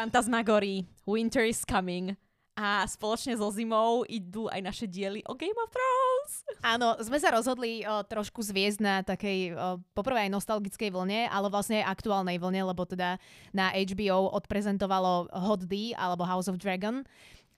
[0.00, 2.16] Fantasmagory, Winter is coming
[2.56, 6.32] a spoločne so zimou idú aj naše diely o Game of Thrones.
[6.64, 11.52] Áno, sme sa rozhodli o, trošku zviezť na takej, o, poprvé aj nostalgickej vlne, ale
[11.52, 13.20] vlastne aj aktuálnej vlne, lebo teda
[13.52, 17.04] na HBO odprezentovalo Hot D alebo House of Dragon.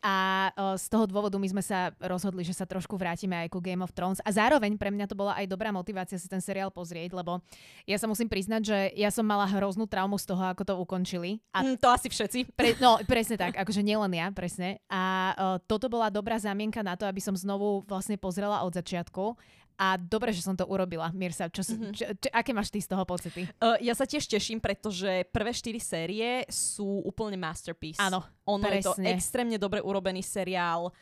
[0.02, 3.62] A o, z toho dôvodu my sme sa rozhodli, že sa trošku vrátime aj ku
[3.62, 4.19] Game of Thrones.
[4.27, 7.38] A zároveň pre mňa to bola aj dobrá motivácia si ten seriál pozrieť, lebo
[7.87, 11.38] ja sa musím priznať, že ja som mala hroznú traumu z toho, ako to ukončili.
[11.55, 12.50] A mm, to asi všetci.
[12.50, 14.83] Pre, no, presne tak, akože nielen ja, presne.
[14.91, 19.39] A o, toto bola dobrá zámienka na to, aby som znovu vlastne pozrela od začiatku
[19.77, 21.48] a dobre, že som to urobila, Mirsa.
[21.48, 21.92] Čo, mm-hmm.
[21.92, 23.48] čo, čo, aké máš ty z toho pocity?
[23.59, 27.98] Uh, ja sa tiež teším, pretože prvé štyri série sú úplne masterpiece.
[27.98, 28.78] Áno, Ono presne.
[28.78, 30.93] je to extrémne dobre urobený seriál.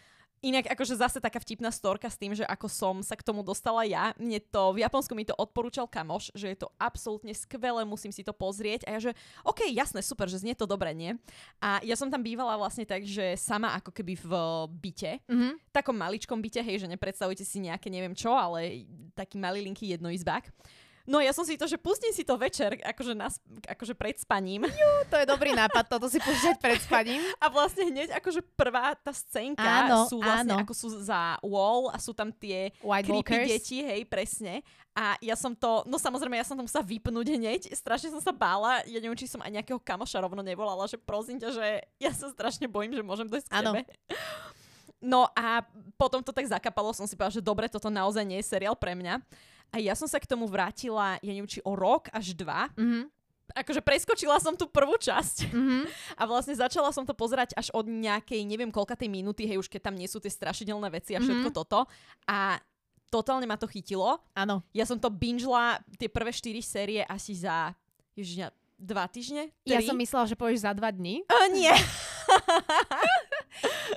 [0.41, 3.85] Inak akože zase taká vtipná storka s tým, že ako som sa k tomu dostala
[3.85, 4.17] ja.
[4.17, 8.25] Mne to, v Japonsku mi to odporúčal kamoš, že je to absolútne skvelé, musím si
[8.25, 8.89] to pozrieť.
[8.89, 9.13] A ja že,
[9.45, 11.13] OK, jasné, super, že znie to dobre, nie?
[11.61, 14.31] A ja som tam bývala vlastne tak, že sama ako keby v
[14.81, 15.53] byte, mm-hmm.
[15.77, 20.49] takom maličkom byte, hej, že nepredstavujte si nejaké neviem čo, ale taký malý linky jednoizbák.
[21.11, 24.63] No ja som si to, že pustím si to večer, akože, nas, akože pred spaním.
[24.63, 27.19] Jú, to je dobrý nápad, toto si púšťať pred spaním.
[27.43, 30.63] A vlastne hneď akože prvá tá scénka áno, sú vlastne áno.
[30.63, 33.49] ako sú za wall a sú tam tie White creepy walkers.
[33.51, 34.63] deti, hej, presne.
[34.95, 38.31] A ja som to, no samozrejme, ja som tam sa vypnúť hneď, strašne som sa
[38.31, 41.67] bála, ja neviem, či som aj nejakého kamoša rovno nevolala, že prosím ťa, že
[41.99, 43.83] ja sa strašne bojím, že môžem dojsť k tebe.
[45.01, 45.65] No a
[45.97, 48.93] potom to tak zakapalo, som si povedala, že dobre, toto naozaj nie je seriál pre
[48.93, 49.17] mňa.
[49.71, 52.71] A ja som sa k tomu vrátila, ja neviem, či o rok až dva.
[52.75, 53.05] Mm-hmm.
[53.51, 55.83] Akože preskočila som tú prvú časť mm-hmm.
[56.21, 59.67] a vlastne začala som to pozerať až od nejakej, neviem koľka tej minúty, hej, už
[59.67, 61.59] keď tam nie sú tie strašidelné veci a všetko mm-hmm.
[61.59, 61.87] toto.
[62.31, 62.63] A
[63.11, 64.23] totálne ma to chytilo.
[64.39, 64.63] Áno.
[64.71, 67.75] Ja som to bingela tie prvé štyri série asi za
[68.15, 69.53] ježiňa, dva týždne?
[69.63, 69.77] Tri?
[69.77, 71.21] Ja som myslela, že povieš za dva dní.
[71.29, 71.71] Uh, nie.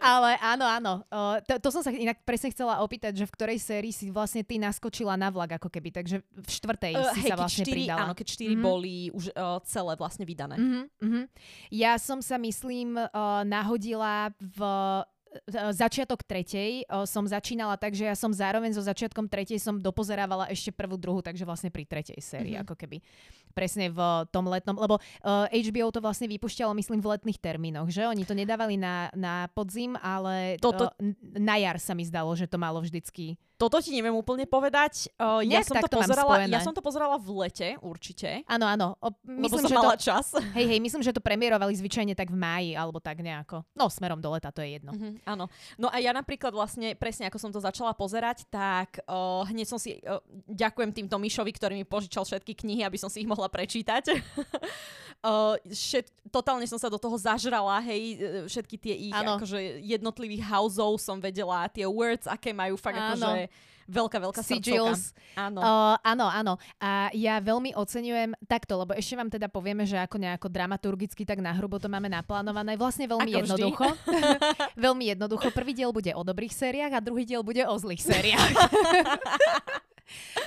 [0.03, 0.93] Ale áno, áno.
[1.07, 4.43] Uh, to, to som sa inak presne chcela opýtať, že v ktorej sérii si vlastne
[4.43, 7.87] ty naskočila na vlak ako keby, takže v štvrtej uh, si hej, sa vlastne štyri,
[7.87, 7.99] pridala.
[8.03, 8.67] Áno, keď štyri mm-hmm.
[8.67, 10.59] boli už uh, celé vlastne vydané.
[10.59, 11.23] Mm-hmm, mm-hmm.
[11.71, 13.07] Ja som sa, myslím, uh,
[13.47, 14.59] nahodila v
[15.73, 20.49] začiatok tretej o, som začínala tak, že ja som zároveň so začiatkom tretej som dopozerávala
[20.53, 22.65] ešte prvú, druhú, takže vlastne pri tretej sérii, mm-hmm.
[22.69, 22.97] ako keby
[23.53, 23.99] presne v
[24.33, 28.09] tom letnom, lebo uh, eh, HBO to vlastne vypušťalo, myslím, v letných termínoch, že?
[28.09, 30.89] Oni to nedávali na, na podzim, ale Toto...
[30.89, 30.93] uh,
[31.37, 35.07] na jar sa mi zdalo, že to malo vždycky toto ti neviem úplne povedať.
[35.15, 38.43] Uh, ja, som to pozerala, ja som to pozerala v lete, určite.
[38.43, 38.99] Áno, áno.
[38.99, 40.35] O, myslím, Lebo som že mala to, čas.
[40.57, 43.63] Hej, hej, myslím, že to premiérovali zvyčajne tak v máji, alebo tak nejako.
[43.77, 44.91] No, smerom do leta, to je jedno.
[44.91, 45.47] Uh-huh, áno.
[45.79, 49.79] No a ja napríklad vlastne, presne ako som to začala pozerať, tak uh, hneď som
[49.79, 50.19] si, uh,
[50.51, 54.03] ďakujem týmto Mišovi, ktorý mi požičal všetky knihy, aby som si ich mohla prečítať.
[55.27, 58.19] uh, všet, totálne som sa do toho zažrala, hej,
[58.51, 59.39] všetky tie ich ano.
[59.39, 63.15] akože jednotlivých houseov som vedela, tie words, aké majú fakt ano.
[63.15, 65.11] akože veľká, veľká Sigils.
[65.35, 65.59] Áno.
[65.59, 66.53] Uh, áno, áno.
[66.79, 71.43] A ja veľmi oceňujem takto, lebo ešte vám teda povieme, že ako nejako dramaturgicky tak
[71.43, 72.79] nahrubo to máme naplánované.
[72.79, 73.85] Vlastne veľmi ako jednoducho.
[74.85, 75.47] veľmi jednoducho.
[75.51, 78.51] Prvý diel bude o dobrých sériách a druhý diel bude o zlých sériách.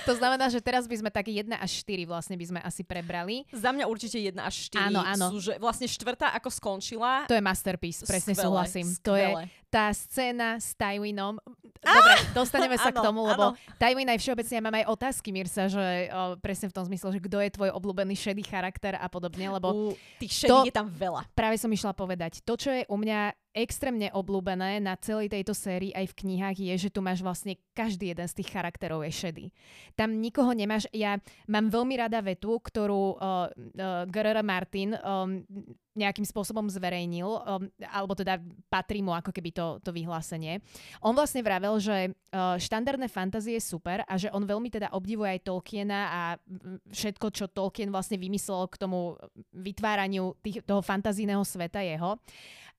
[0.05, 3.43] To znamená, že teraz by sme také 1 až 4 vlastne by sme asi prebrali.
[3.51, 4.91] Za mňa určite 1 až 4.
[4.91, 5.25] Áno, áno.
[5.33, 7.25] Sú, že vlastne štvrtá ako skončila.
[7.27, 8.85] To je masterpiece, presne skvelé, súhlasím.
[8.87, 9.03] Skvelé.
[9.03, 9.31] To je
[9.67, 11.37] tá scéna s Tywínom.
[11.77, 13.77] Dobre, dostaneme sa áno, k tomu, lebo áno.
[13.77, 17.19] Tywin aj všeobecne ja mám aj otázky, Mirsa, že o, presne v tom zmysle, že
[17.21, 19.67] kto je tvoj obľúbený šedý charakter a podobne, lebo...
[19.71, 19.81] U,
[20.17, 21.27] tých šedých je tam veľa.
[21.35, 22.41] Práve som išla povedať.
[22.47, 26.73] To, čo je u mňa extrémne obľúbené na celej tejto sérii aj v knihách je,
[26.87, 29.45] že tu máš vlastne každý jeden z tých charakterov je šedý.
[29.97, 30.85] Tam nikoho nemáš.
[30.93, 31.17] Ja
[31.49, 35.41] mám veľmi rada vetu, ktorú uh, uh, Gerard Martin um,
[35.97, 38.37] nejakým spôsobom zverejnil, um, alebo teda
[38.69, 40.61] patrí mu ako keby to, to vyhlásenie.
[41.01, 45.33] On vlastne vravel, že uh, štandardné fantázie je super a že on veľmi teda obdivuje
[45.33, 46.21] aj Tolkiena a
[46.93, 49.17] všetko, čo Tolkien vlastne vymyslel k tomu
[49.57, 52.21] vytváraniu tých, toho fantazijného sveta jeho.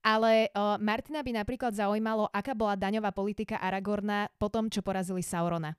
[0.03, 5.21] Ale uh, Martina by napríklad zaujímalo, aká bola daňová politika Aragorna po tom, čo porazili
[5.21, 5.75] Saurona.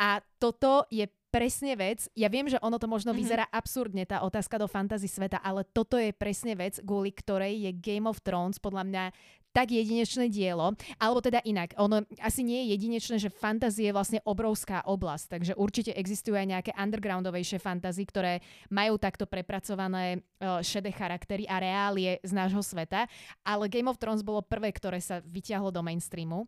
[0.00, 3.22] A toto je presne vec, ja viem, že ono to možno mm-hmm.
[3.22, 7.70] vyzerá absurdne, tá otázka do fantasy sveta, ale toto je presne vec, kvôli ktorej je
[7.78, 9.04] Game of Thrones podľa mňa
[9.50, 14.20] tak jedinečné dielo, alebo teda inak, ono asi nie je jedinečné, že fantázie je vlastne
[14.22, 18.38] obrovská oblasť, takže určite existujú aj nejaké undergroundovejšie fantázie, ktoré
[18.70, 23.10] majú takto prepracované uh, šedé charaktery a reálie z nášho sveta,
[23.42, 26.46] ale Game of Thrones bolo prvé, ktoré sa vyťahlo do mainstreamu.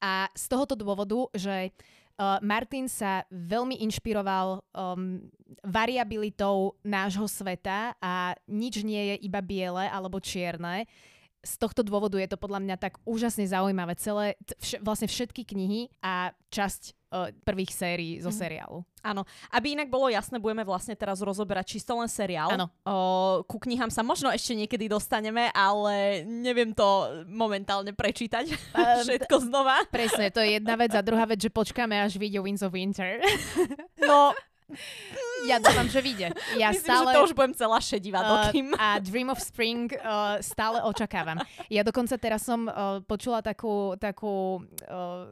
[0.00, 5.22] A z tohoto dôvodu, že uh, Martin sa veľmi inšpiroval um,
[5.62, 10.88] variabilitou nášho sveta a nič nie je iba biele alebo čierne
[11.40, 13.96] z tohto dôvodu je to podľa mňa tak úžasne zaujímavé.
[13.96, 18.36] Celé, vš- vlastne všetky knihy a časť uh, prvých sérií zo mm.
[18.36, 18.78] seriálu.
[19.00, 19.24] Áno.
[19.48, 22.52] Aby inak bolo jasné, budeme vlastne teraz rozoberať čisto len seriál.
[22.52, 22.68] Áno.
[23.48, 28.44] Ku knihám sa možno ešte niekedy dostaneme, ale neviem to momentálne prečítať
[28.76, 29.80] uh, všetko znova.
[29.88, 30.92] Presne, to je jedna vec.
[30.92, 33.16] A druhá vec, že počkáme, až vyjde Winds of Winter.
[34.04, 34.36] no,
[35.48, 36.28] ja dúfam, že vyjde.
[36.60, 38.72] Ja Myslím, stále, že to už budem celá šedivá, uh, dokým.
[38.76, 41.40] A Dream of Spring uh, stále očakávam.
[41.72, 45.26] Ja dokonca teraz som uh, počula takú, takú uh,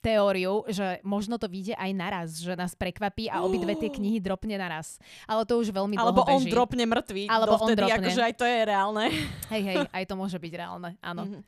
[0.00, 4.56] teóriu, že možno to vyjde aj naraz, že nás prekvapí a obidve tie knihy dropne
[4.56, 4.96] naraz.
[5.28, 6.50] Ale to už veľmi dlho Alebo on beží.
[6.50, 7.24] dropne mŕtvý.
[7.28, 8.06] Alebo dovtedy, on dropne.
[8.08, 9.04] Akože aj to je reálne.
[9.52, 11.22] Hej, hej, aj to môže byť reálne, áno.
[11.28, 11.40] Mm-hmm.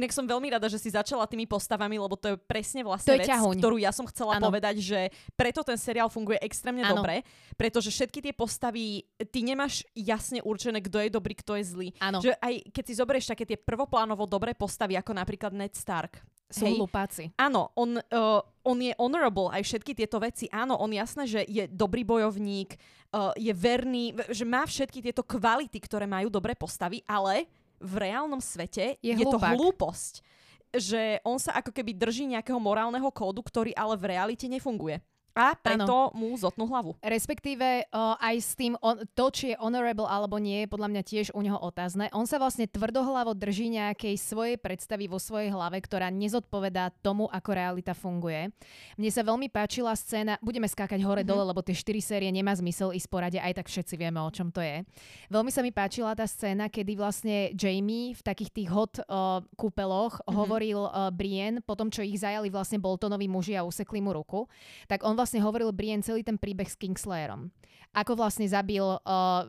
[0.00, 3.20] Inak som veľmi rada, že si začala tými postavami, lebo to je presne vlastne to
[3.20, 3.56] vec, ťahuň.
[3.60, 4.48] ktorú ja som chcela ano.
[4.48, 5.00] povedať, že
[5.36, 7.04] preto ten seriál funguje extrémne ano.
[7.04, 7.22] dobre,
[7.60, 11.88] pretože všetky tie postavy, ty nemáš jasne určené, kto je dobrý, kto je zlý.
[12.00, 12.24] Ano.
[12.24, 16.64] Že aj keď si zoberieš také tie prvoplánovo dobré postavy, ako napríklad Ned Stark, sú
[16.64, 16.80] Hej.
[16.80, 17.24] hlupáci.
[17.36, 20.48] Áno, on, uh, on je honorable, aj všetky tieto veci.
[20.48, 22.74] Áno, on jasné, že je dobrý bojovník,
[23.12, 27.44] uh, je verný, že má všetky tieto kvality, ktoré majú dobré postavy, ale
[27.78, 30.24] v reálnom svete je, je to hlúposť.
[30.68, 35.00] Že on sa ako keby drží nejakého morálneho kódu, ktorý ale v realite nefunguje.
[35.38, 36.18] A preto ano.
[36.18, 36.98] mu zotnú hlavu.
[36.98, 41.02] Respektíve uh, aj s tým, on, to, či je honorable alebo nie, je podľa mňa
[41.06, 42.10] tiež u neho otázne.
[42.10, 47.50] On sa vlastne tvrdohlavo drží nejakej svojej predstavy vo svojej hlave, ktorá nezodpovedá tomu, ako
[47.54, 48.50] realita funguje.
[48.98, 51.50] Mne sa veľmi páčila scéna, budeme skákať hore-dole, mm-hmm.
[51.54, 54.58] lebo tie štyri série nemá zmysel ísť porade, aj tak všetci vieme, o čom to
[54.58, 54.82] je.
[55.30, 60.18] Veľmi sa mi páčila tá scéna, kedy vlastne Jamie v takých tých hot uh, kúpeloch
[60.18, 60.34] mm-hmm.
[60.34, 64.48] hovoril uh, Brienne, po tom, čo ich zajali vlastne Boltonovi muži a usekli mu ruku,
[64.88, 67.52] tak on vlastne hovoril Brienne celý ten príbeh s Kingslayerom.
[67.92, 69.44] Ako vlastne zabil uh,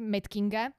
[0.00, 0.72] Matt, Kinga,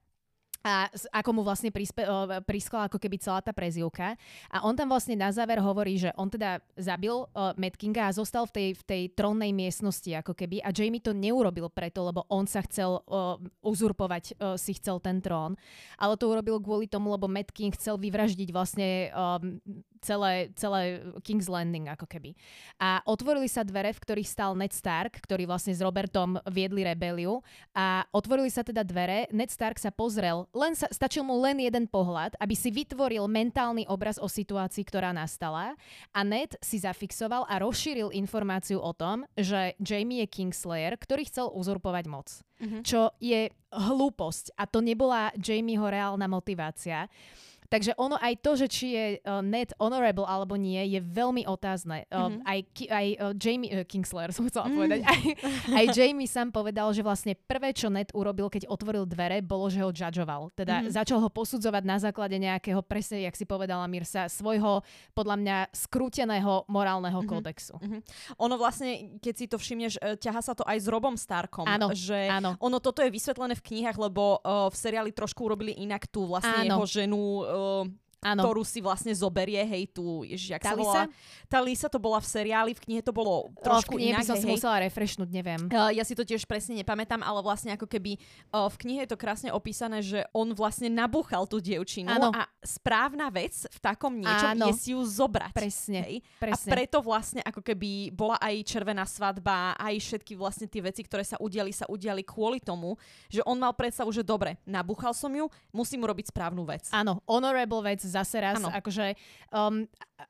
[0.64, 2.08] a ako mu vlastne prispe,
[2.48, 4.16] priskla ako keby celá tá prezivka.
[4.48, 8.16] A on tam vlastne na záver hovorí, že on teda zabil uh, Matt Kinga a
[8.16, 12.24] zostal v tej, v tej trónnej miestnosti ako keby a Jamie to neurobil preto, lebo
[12.32, 15.60] on sa chcel uh, uzurpovať uh, si chcel ten trón,
[16.00, 19.60] ale to urobil kvôli tomu, lebo Matt King chcel vyvraždiť vlastne um,
[20.04, 22.36] celé, celé King's Landing ako keby.
[22.78, 27.40] A otvorili sa dvere, v ktorých stal Ned Stark, ktorý vlastne s Robertom viedli rebeliu
[27.74, 31.88] a otvorili sa teda dvere, Ned Stark sa pozrel, len sa, stačil mu len jeden
[31.88, 35.74] pohľad, aby si vytvoril mentálny obraz o situácii, ktorá nastala
[36.12, 41.48] a Ned si zafixoval a rozšíril informáciu o tom, že Jamie je Kingslayer, ktorý chcel
[41.52, 42.28] uzurpovať moc.
[42.64, 42.82] Mm-hmm.
[42.86, 47.10] Čo je hlúposť a to nebola Jamieho reálna motivácia.
[47.74, 52.06] Takže ono aj to, že či je uh, net honorable alebo nie, je veľmi otázne.
[52.14, 52.42] Uh, mm-hmm.
[52.46, 54.76] Aj, aj uh, Jamie, uh, Kingslayer som chcela mm.
[54.78, 55.22] povedať, aj,
[55.82, 59.82] aj Jamie sám povedal, že vlastne prvé, čo net urobil, keď otvoril dvere, bolo, že
[59.82, 60.54] ho judgeoval.
[60.54, 60.94] Teda mm-hmm.
[60.94, 64.86] začal ho posudzovať na základe nejakého, presne, jak si povedala Mirsa, svojho,
[65.18, 67.42] podľa mňa, skrúteného morálneho mm-hmm.
[67.42, 67.82] kódexu.
[67.82, 68.02] Mm-hmm.
[68.38, 71.66] Ono vlastne, keď si to všimneš, ťaha sa to aj s Robom Starkom.
[71.66, 72.54] Áno, že áno.
[72.62, 76.70] ono toto je vysvetlené v knihách, lebo uh, v seriáli trošku urobili inak tú vlastne
[76.70, 76.78] áno.
[76.78, 78.42] jeho ženu uh, little Ano.
[78.42, 81.06] ktorú si vlastne zoberie, hej, tu, ježiš, jak sa volá?
[81.52, 84.24] Tá Lisa to bola v seriáli, v knihe to bolo trošku o, v inak.
[84.24, 85.62] by som si musela refreshnúť, neviem.
[85.70, 88.18] Uh, ja si to tiež presne nepamätám, ale vlastne ako keby
[88.56, 92.32] uh, v knihe je to krásne opísané, že on vlastne nabúchal tú dievčinu ano.
[92.34, 94.72] a správna vec v takom niečom ano.
[94.72, 95.54] je si ju zobrať.
[95.54, 96.16] Presne, hej?
[96.40, 96.70] presne.
[96.72, 101.28] A preto vlastne ako keby bola aj červená svadba, aj všetky vlastne tie veci, ktoré
[101.28, 102.96] sa udiali, sa udiali kvôli tomu,
[103.28, 106.88] že on mal predstavu, že dobre, nabúchal som ju, musím urobiť správnu vec.
[106.96, 108.70] Áno, honorable vec zase raz, ano.
[108.70, 109.06] ako akože
[109.50, 109.90] um,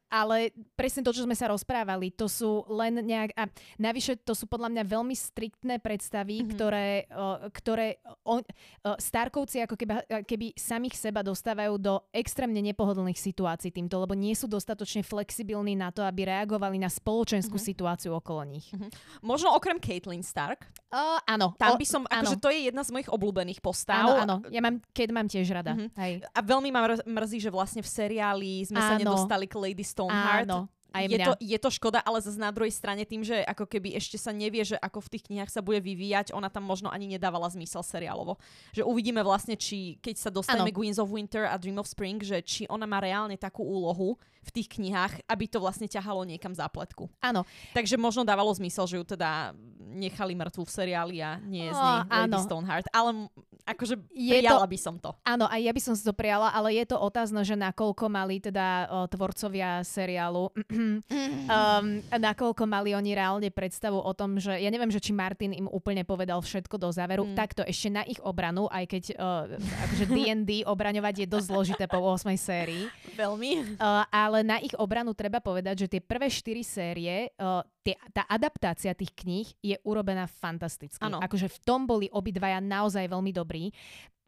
[0.10, 3.34] ale presne to, čo sme sa rozprávali, to sú len nejak...
[3.34, 3.50] A
[3.82, 6.52] navyše to sú podľa mňa veľmi striktné predstavy, mm-hmm.
[6.54, 9.94] ktoré, uh, ktoré on, uh, Starkovci ako keby,
[10.26, 15.94] keby samých seba dostávajú do extrémne nepohodlných situácií týmto, lebo nie sú dostatočne flexibilní na
[15.94, 17.72] to, aby reagovali na spoločenskú mm-hmm.
[17.74, 18.70] situáciu okolo nich.
[18.74, 19.22] Mm-hmm.
[19.26, 20.66] Možno okrem Caitlyn Stark.
[20.90, 21.54] Uh, áno.
[21.58, 24.06] Tam by som, akože to je jedna z mojich obľúbených postav.
[24.06, 24.36] Áno, áno.
[24.54, 25.74] Ja mám, keď mám tiež rada.
[25.74, 25.90] Mm-hmm.
[26.00, 26.14] Hej.
[26.32, 28.90] A veľmi ma mrzí, že vlastne v seriáli sme áno.
[28.90, 30.48] sa nedostali k Lady Stoneheart.
[30.50, 30.72] Áno.
[30.94, 33.98] Aj je, to, je to škoda, ale zase na druhej strane tým, že ako keby
[33.98, 37.10] ešte sa nevie, že ako v tých knihách sa bude vyvíjať, ona tam možno ani
[37.10, 38.38] nedávala zmysel seriálovo.
[38.78, 42.22] Že uvidíme vlastne, či keď sa dostaneme k Winds of Winter a Dream of Spring,
[42.22, 46.52] že či ona má reálne takú úlohu v tých knihách, aby to vlastne ťahalo niekam
[46.52, 47.08] zápletku.
[47.24, 47.48] Áno.
[47.72, 49.56] Takže možno dávalo zmysel, že ju teda
[49.94, 52.88] nechali mŕtvu v seriáli a nie je z nej Lady Stoneheart.
[52.90, 53.30] Ale
[53.64, 55.16] akože je prijala to, by som to.
[55.24, 58.42] Áno, aj ja by som si to prijala, ale je to otázno, že nakoľko mali
[58.44, 64.92] teda o, tvorcovia seriálu, um, nakoľko mali oni reálne predstavu o tom, že ja neviem,
[64.92, 67.36] že či Martin im úplne povedal všetko do záveru, mm.
[67.38, 69.48] takto ešte na ich obranu, aj keď uh,
[69.88, 72.90] akože D&D obraňovať je dosť zložité po 8 sérii.
[73.22, 73.78] Veľmi.
[73.78, 78.26] Uh, ale na ich obranu treba povedať, že tie prvé 4 série, uh, tie, tá
[78.26, 81.04] adaptácia tých kníh je urobená fantasticky.
[81.06, 81.22] Ano.
[81.22, 83.70] Akože v tom boli obidvaja naozaj veľmi dobrí.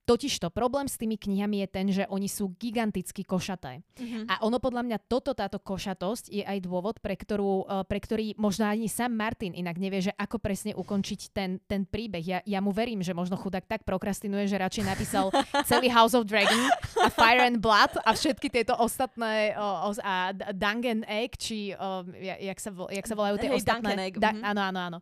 [0.06, 3.82] Totižto problém s tými knihami je ten, že oni sú giganticky košaté.
[3.98, 4.30] Mm-hmm.
[4.30, 8.38] A ono podľa mňa toto, táto košatosť je aj dôvod, pre, ktorú, eh, pre ktorý
[8.38, 12.22] možno ani sám Martin inak nevie, že ako presne ukončiť ten, ten príbeh.
[12.22, 15.34] Ja, ja mu verím, že možno chudák tak prokrastinuje, že radšej napísal
[15.70, 16.70] celý House of Dragon
[17.02, 22.06] a Fire and Blood a všetky tieto ostatné o, o, a Dungeon Egg, či o,
[22.22, 23.92] jak, sa, jak sa volajú tie hey, ostatné...
[24.06, 24.22] Egg.
[24.22, 24.50] Da, mm-hmm.
[24.54, 25.00] Áno, áno, áno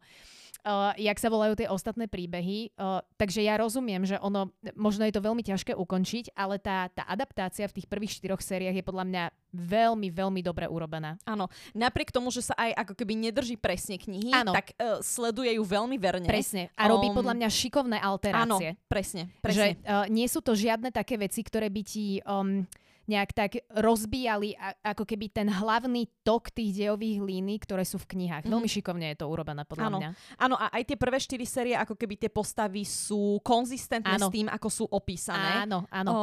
[0.63, 2.73] uh, jak sa volajú tie ostatné príbehy.
[2.75, 7.03] Uh, takže ja rozumiem, že ono, možno je to veľmi ťažké ukončiť, ale tá, tá
[7.05, 11.19] adaptácia v tých prvých štyroch sériách je podľa mňa veľmi, veľmi dobre urobená.
[11.27, 14.51] Áno, napriek tomu, že sa aj ako keby nedrží presne knihy, áno.
[14.55, 16.25] tak uh, sleduje ju veľmi verne.
[16.25, 16.73] Presne.
[16.73, 18.73] A robí um, podľa mňa šikovné alterácie.
[18.73, 19.29] Áno, presne.
[19.43, 19.77] presne.
[19.77, 22.19] Že uh, nie sú to žiadne také veci, ktoré by ti...
[22.25, 22.65] Um,
[23.03, 28.47] nejak tak rozbíjali ako keby ten hlavný tok tých dejových línií, ktoré sú v knihách.
[28.47, 28.55] Mm-hmm.
[28.55, 29.97] Veľmi šikovne je to urobené podľa ano.
[29.99, 30.09] mňa.
[30.39, 34.27] Áno, a aj tie prvé štyri série, ako keby tie postavy sú konzistentné ano.
[34.27, 35.67] s tým, ako sú opísané.
[35.67, 36.11] Áno, áno.
[36.11, 36.19] O,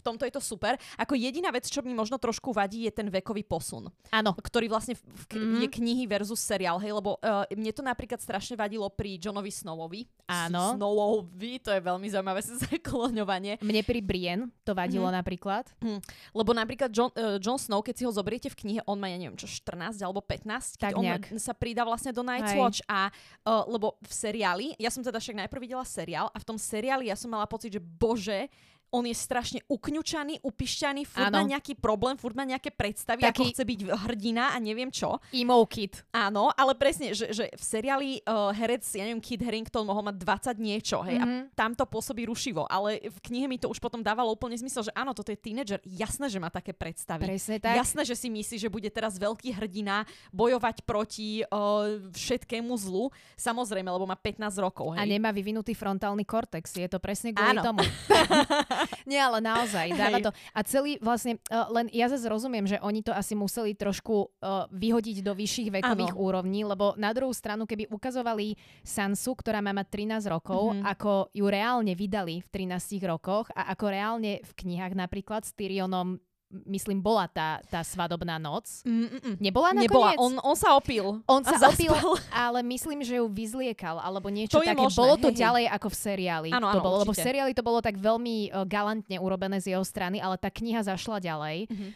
[0.00, 0.80] v tomto je to super.
[0.96, 3.92] Ako jediná vec, čo mi možno trošku vadí, je ten vekový posun.
[4.08, 4.32] Áno.
[4.32, 5.60] Ktorý vlastne v, v, mm-hmm.
[5.60, 10.08] je knihy versus seriál, hej, lebo uh, mne to napríklad strašne vadilo pri Johnovi Snowovi.
[10.24, 10.78] Áno.
[10.80, 13.60] Snowovi, to je veľmi zaujímavé zakloňovanie.
[13.60, 15.20] Mne pri Brienne to vadilo mm-hmm.
[15.20, 15.64] napríklad.
[15.84, 16.00] Mm.
[16.32, 19.20] Lebo napríklad John, uh, John Snow, keď si ho zoberiete v knihe, on má, ja
[19.20, 21.24] neviem, čo, 14 alebo 15, keď tak on nejak.
[21.36, 22.56] sa pridá vlastne do Night's.
[22.56, 23.08] Watch a
[23.46, 27.08] uh, lebo v seriáli, ja som teda však najprv videla seriál a v tom seriáli
[27.08, 28.50] ja som mala pocit, že bože,
[28.90, 33.30] on je strašne ukňučaný, upišťaný, furt má nejaký problém, furt má nejaké predstavy, Taký...
[33.30, 35.22] ako chce byť hrdina a neviem čo.
[35.30, 36.02] Emo kid.
[36.10, 40.16] Áno, ale presne, že, že v seriáli uh, herec, ja neviem, Kid Harrington mohol mať
[40.58, 41.38] 20 niečo, hej, mm-hmm.
[41.38, 41.54] a mhm.
[41.54, 44.92] tam to pôsobí rušivo, ale v knihe mi to už potom dávalo úplne zmysel, že
[44.98, 47.30] áno, toto je tínedžer, jasné, že má také predstavy.
[47.30, 47.78] Presne tak.
[47.78, 50.02] Jasné, že si myslí, že bude teraz veľký hrdina
[50.34, 55.06] bojovať proti uh, všetkému zlu, samozrejme, lebo má 15 rokov, hej.
[55.06, 57.62] A nemá vyvinutý frontálny kortex, je to presne kvôli áno.
[57.62, 57.82] tomu.
[59.10, 60.30] Nie, ale naozaj, dáva to.
[60.54, 64.66] A celý vlastne, uh, len ja zase rozumiem, že oni to asi museli trošku uh,
[64.70, 66.20] vyhodiť do vyšších vekových ano.
[66.20, 69.88] úrovní, lebo na druhú stranu, keby ukazovali Sansu, ktorá má mať
[70.22, 70.84] 13 rokov, mm-hmm.
[70.86, 76.20] ako ju reálne vydali v 13 rokoch a ako reálne v knihách napríklad s Tyrionom
[76.66, 78.82] myslím, bola tá, tá svadobná noc.
[78.82, 79.38] Mm-mm.
[79.38, 79.86] Nebola nakoniec?
[79.86, 81.22] Nebola, on, on sa opil.
[81.30, 81.94] On sa zaspal.
[81.94, 84.74] opil, ale myslím, že ju vyzliekal, alebo niečo to také.
[84.74, 86.48] Možné, bolo to hej, ďalej ako v seriáli.
[86.50, 87.06] Áno, to bolo, určite.
[87.06, 90.50] lebo v seriáli to bolo tak veľmi uh, galantne urobené z jeho strany, ale tá
[90.50, 91.70] kniha zašla ďalej.
[91.70, 91.90] Mm-hmm.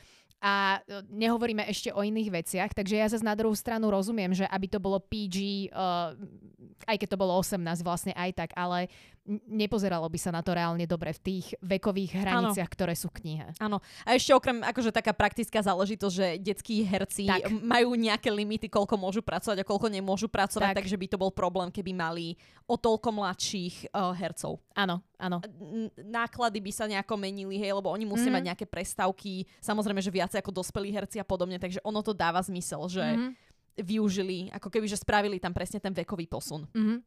[0.45, 4.45] A e, nehovoríme ešte o iných veciach, takže ja zase na druhú stranu rozumiem, že
[4.45, 6.13] aby to bolo PG, uh,
[6.85, 8.93] aj keď to bolo 18 vlastne aj tak, ale
[9.49, 12.75] nepozeralo by sa na to reálne dobre v tých vekových hraniciach, ano.
[12.77, 13.47] ktoré sú v knihe.
[13.57, 13.81] Áno.
[14.05, 17.49] A ešte okrem akože taká praktická záležitosť, že detskí herci tak.
[17.65, 20.79] majú nejaké limity, koľko môžu pracovať a koľko nemôžu pracovať, tak.
[20.85, 22.37] takže by to bol problém, keby mali
[22.69, 24.61] o toľko mladších uh, hercov.
[24.77, 25.41] Áno, áno.
[25.97, 28.35] Náklady by sa nejako menili, hej, lebo oni musia mm.
[28.37, 32.45] mať nejaké prestavky, samozrejme, že viacej ako dospelí herci a podobne, takže ono to dáva
[32.45, 36.67] zmysel, že mm využili, ako keby, že spravili tam presne ten vekový posun.
[36.71, 36.99] Mm-hmm.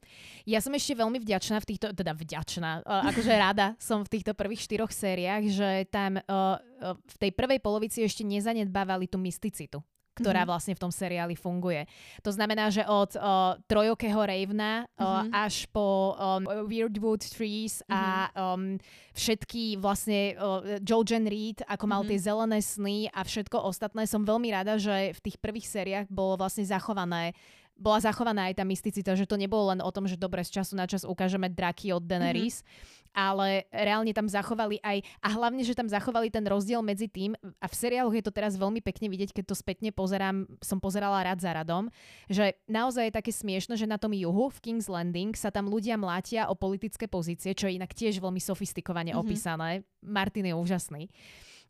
[0.48, 4.36] Ja som ešte veľmi vďačná v týchto, teda vďačná, uh, akože rada som v týchto
[4.36, 9.80] prvých štyroch sériách, že tam uh, uh, v tej prvej polovici ešte nezanedbávali tú mysticitu
[10.18, 10.50] ktorá mm-hmm.
[10.50, 11.86] vlastne v tom seriáli funguje.
[12.26, 15.32] To znamená, že od uh, trojokého Ravena uh, mm-hmm.
[15.38, 17.94] až po um, Weirdwood Trees mm-hmm.
[17.94, 18.82] a um,
[19.14, 22.18] všetky vlastne uh, Jojen Reed, ako mal mm-hmm.
[22.18, 26.42] tie zelené sny a všetko ostatné, som veľmi rada, že v tých prvých sériách bolo
[26.42, 27.38] vlastne zachované
[27.78, 30.74] bola zachovaná aj tá mysticita, že to nebolo len o tom, že dobre, z času
[30.76, 35.74] na čas ukážeme draky od Daenerys, mm-hmm ale reálne tam zachovali aj, a hlavne, že
[35.74, 39.34] tam zachovali ten rozdiel medzi tým, a v seriáloch je to teraz veľmi pekne vidieť,
[39.34, 41.90] keď to spätne pozerám, som pozerala rád za radom,
[42.30, 45.98] že naozaj je také smiešne, že na tom juhu, v King's Landing, sa tam ľudia
[45.98, 49.26] mlátia o politické pozície, čo je inak tiež veľmi sofistikovane mm-hmm.
[49.26, 49.82] opísané.
[50.06, 51.04] Martin je úžasný.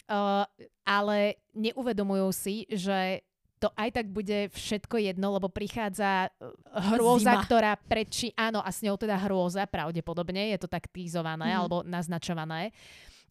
[0.07, 0.47] Uh,
[0.87, 3.26] ale neuvedomujú si, že
[3.57, 6.53] to aj tak bude všetko jedno, lebo prichádza uh,
[6.93, 7.43] hrôza, Zima.
[7.43, 11.57] ktorá prečí, áno, a s ňou teda hrôza, pravdepodobne, je to tak týzované mm.
[11.57, 12.69] alebo naznačované.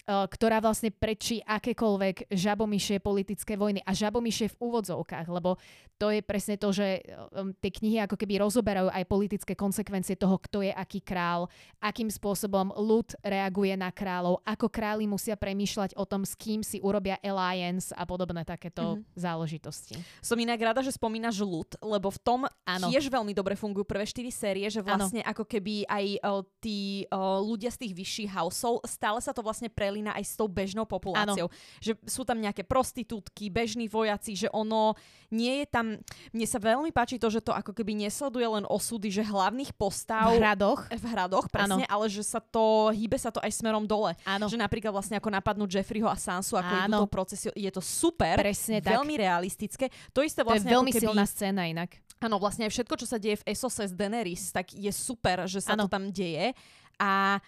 [0.06, 5.58] Ktorá vlastne prečí akékoľvek žabomyšie politické vojny a žabomyšie v úvodzovkách, lebo
[5.96, 7.00] to je presne to, že
[7.32, 11.48] um, tie knihy ako keby rozoberajú aj politické konsekvencie toho, kto je aký král,
[11.80, 16.78] akým spôsobom ľud reaguje na kráľov, ako králi musia premýšľať o tom, s kým si
[16.84, 19.16] urobia alliance a podobné takéto mm-hmm.
[19.16, 19.96] záležitosti.
[20.20, 22.86] Som inak rada, že spomínaš ľud, lebo v tom ano.
[22.92, 25.32] tiež veľmi dobre fungujú prvé štyri série, že vlastne ano.
[25.32, 29.72] ako keby aj o, tí o, ľudia z tých vyšších houseov, stále sa to vlastne
[29.96, 31.48] prelína aj s tou bežnou populáciou.
[31.48, 31.80] Ano.
[31.80, 34.92] Že sú tam nejaké prostitútky, bežní vojaci, že ono
[35.32, 35.96] nie je tam...
[36.36, 40.36] Mne sa veľmi páči to, že to ako keby nesleduje len osudy, že hlavných postav...
[40.36, 40.84] V hradoch.
[40.92, 41.88] V hradoch, presne, ano.
[41.88, 44.12] ale že sa to, hýbe sa to aj smerom dole.
[44.28, 44.52] Ano.
[44.52, 47.00] Že napríklad vlastne ako napadnúť Jeffreyho a Sansu, ako ano.
[47.00, 49.22] idú procesiu, je to super, presne veľmi tak.
[49.24, 49.84] realistické.
[50.12, 51.04] To isté vlastne to je veľmi keby...
[51.08, 51.96] silná scéna inak.
[52.20, 55.64] Áno, vlastne aj všetko, čo sa deje v Esose z Daenerys, tak je super, že
[55.64, 55.88] sa ano.
[55.88, 56.52] to tam deje.
[56.96, 57.40] A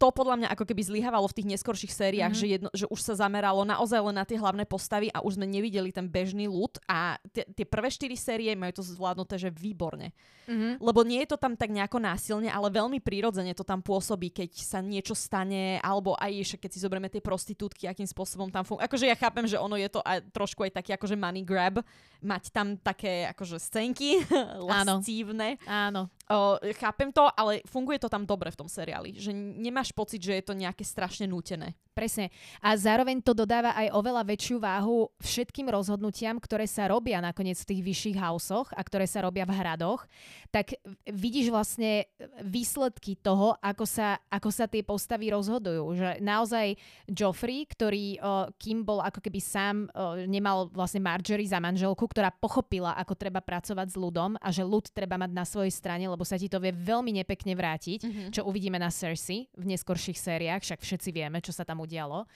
[0.00, 2.48] to podľa mňa ako keby zlyhávalo v tých neskorších sériách, mm-hmm.
[2.48, 5.44] že, jedno, že už sa zameralo naozaj len na tie hlavné postavy a už sme
[5.44, 10.16] nevideli ten bežný ľud a tie prvé štyri série majú to zvládnuté, že výborne.
[10.48, 10.80] Mm-hmm.
[10.80, 14.50] Lebo nie je to tam tak nejako násilne, ale veľmi prirodzene to tam pôsobí, keď
[14.56, 18.88] sa niečo stane, alebo aj keď si zoberieme tie prostitútky, akým spôsobom tam funguje.
[18.88, 21.84] Akože ja chápem, že ono je to aj trošku aj taký akože money grab,
[22.24, 24.24] mať tam také akože scénky
[24.70, 25.60] lascívne.
[25.68, 26.08] Áno.
[26.30, 29.18] O, chápem to, ale funguje to tam dobre v tom seriáli.
[29.18, 31.74] Že nemáš pocit, že je to nejaké strašne nútené.
[31.90, 32.30] Presne.
[32.62, 37.68] A zároveň to dodáva aj oveľa väčšiu váhu všetkým rozhodnutiam, ktoré sa robia nakoniec v
[37.74, 40.06] tých vyšších hausoch a ktoré sa robia v hradoch.
[40.54, 40.78] Tak
[41.10, 42.06] vidíš vlastne
[42.46, 45.82] výsledky toho, ako sa, ako sa tie postavy rozhodujú.
[45.98, 46.78] Že naozaj
[47.10, 48.22] Joffrey, ktorý,
[48.54, 49.90] kým bol ako keby sám,
[50.30, 54.94] nemal vlastne Marjorie za manželku, ktorá pochopila, ako treba pracovať s ľudom a že ľud
[54.94, 58.30] treba mať na svojej strane, lebo sa ti to vie veľmi nepekne vrátiť, mm-hmm.
[58.30, 62.28] čo uvidíme na Cersei v neskorších sériách, však všetci vieme, čo sa tam udialo.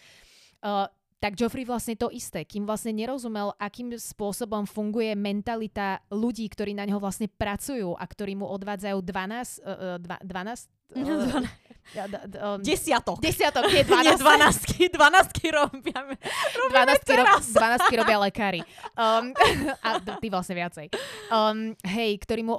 [0.65, 0.89] Uh,
[1.25, 6.85] tak Joffrey vlastne to isté, kým vlastne nerozumel, akým spôsobom funguje mentalita ľudí, ktorí na
[6.85, 10.69] ňo vlastne pracujú a ktorí mu odvádzajú 12, uh, 12
[11.01, 11.49] uh,
[11.93, 13.21] ja, d- d- um, desiatok.
[13.21, 14.21] Desiatok, nie 12.
[14.81, 14.93] nie 12.
[14.93, 16.01] 12 robia,
[16.73, 18.61] 12, rob, 12 robia lekári.
[18.97, 19.33] Um,
[19.87, 20.87] a ty vlastne viacej.
[21.29, 22.55] Um, hej, ktorý mu,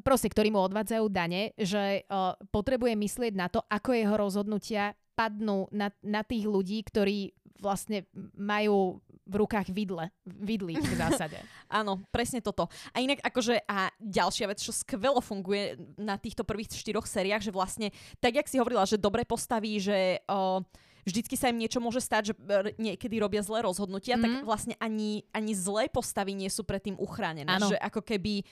[0.00, 5.70] proste, ktorí mu odvádzajú dane, že uh, potrebuje myslieť na to, ako jeho rozhodnutia padnú
[5.70, 7.30] na, na tých ľudí, ktorí
[7.62, 8.02] vlastne
[8.34, 11.38] majú v rukách vidle, vidly v zásade.
[11.78, 12.66] Áno, presne toto.
[12.90, 17.54] A inak akože, a ďalšia vec, čo skvelo funguje na týchto prvých štyroch sériách, že
[17.54, 20.66] vlastne, tak jak si hovorila, že dobre postaví, že o,
[21.06, 22.34] vždycky sa im niečo môže stať, že
[22.82, 24.22] niekedy robia zlé rozhodnutia, mm.
[24.26, 24.42] tak mhm.
[24.42, 27.46] vlastne ani, ani zlé postavy nie sú predtým uchránené.
[27.46, 27.70] Ano.
[27.70, 28.42] Že ako keby...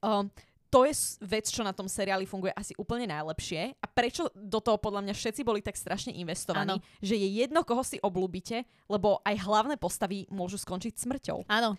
[0.00, 0.30] O,
[0.70, 0.94] to je
[1.26, 5.14] vec, čo na tom seriáli funguje asi úplne najlepšie a prečo do toho podľa mňa
[5.18, 7.02] všetci boli tak strašne investovaní, ano.
[7.02, 11.50] že je jedno, koho si oblúbite, lebo aj hlavné postavy môžu skončiť smrťou.
[11.50, 11.74] Áno.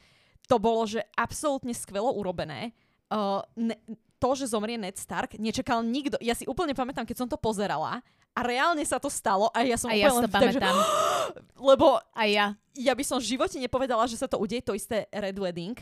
[0.52, 2.76] To bolo, že absolútne skvelo urobené.
[3.08, 3.80] Uh, ne,
[4.20, 6.20] to, že zomrie Ned Stark, nečakal nikto.
[6.20, 8.04] Ja si úplne pamätám, keď som to pozerala
[8.36, 10.76] a reálne sa to stalo a ja som a ja úplne to pamätám.
[10.76, 10.84] Že,
[11.72, 12.46] lebo a ja.
[12.76, 15.80] ja by som v živote nepovedala, že sa to udeje to isté Red Wedding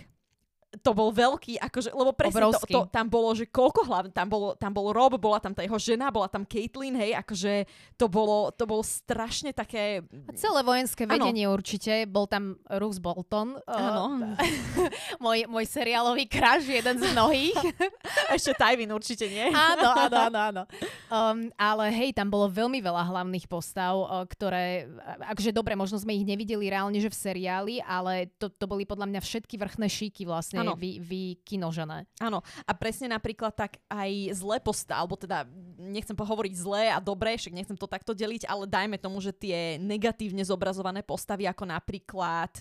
[0.69, 4.53] to bol veľký, akože, lebo presne to, to, tam bolo, že koľko hlav, tam, bolo,
[4.53, 7.65] tam bol Rob, bola tam tá jeho žena, bola tam Caitlyn, hej, akože
[7.97, 10.05] to bolo, to bolo strašne také...
[10.29, 11.58] A celé vojenské vedenie ano.
[11.58, 14.38] určite, bol tam Roose Bolton, uh,
[15.25, 17.58] môj, môj seriálový kráž, jeden z mnohých.
[18.38, 19.49] Ešte Tywin určite nie.
[19.49, 20.63] áno, áno, áno, áno.
[21.10, 24.86] Um, ale hej, tam bolo veľmi veľa hlavných postav, uh, ktoré,
[25.34, 29.10] akože dobre, možno sme ich nevideli reálne, že v seriáli, ale to, to boli podľa
[29.10, 30.73] mňa všetky vrchné šíky vlastne ano.
[30.75, 32.05] vy, vykinožené.
[32.19, 35.47] Áno, a presne napríklad tak aj zlé posta, alebo teda
[35.79, 39.79] nechcem pohovoriť zlé a dobré, však nechcem to takto deliť, ale dajme tomu, že tie
[39.79, 42.51] negatívne zobrazované postavy, ako napríklad,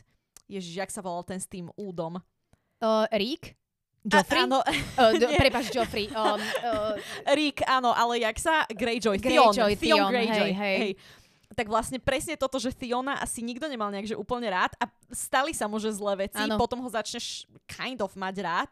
[0.47, 2.19] ježiš, jak sa volal ten s tým údom?
[2.79, 3.59] Uh, Rick?
[4.09, 4.47] Joffrey?
[4.47, 4.63] áno.
[4.65, 5.27] Uh, do,
[5.75, 6.07] Joffrey.
[6.15, 6.95] Um, uh,
[7.35, 8.65] Rick, áno, ale jak sa?
[8.71, 9.21] Greyjoy.
[9.21, 9.77] Greyjoy, Theon.
[9.77, 10.51] Theon, Theon Greyjoy.
[10.51, 10.79] Hej, hej.
[10.81, 10.93] hej
[11.59, 15.51] tak vlastne presne toto, že Fiona asi nikto nemal nejak že úplne rád a stali
[15.51, 16.55] sa mu že zlé veci, ano.
[16.55, 18.71] potom ho začneš kind of mať rád.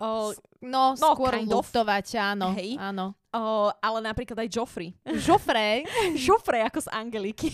[0.00, 0.32] Uh,
[0.64, 2.56] no, no, skôr kind lutovať, áno.
[2.56, 2.80] Hej.
[2.80, 3.12] áno.
[3.28, 4.96] Uh, ale napríklad aj Joffrey.
[5.28, 5.84] Joffrey?
[6.16, 7.52] Joffrey ako z Angeliky.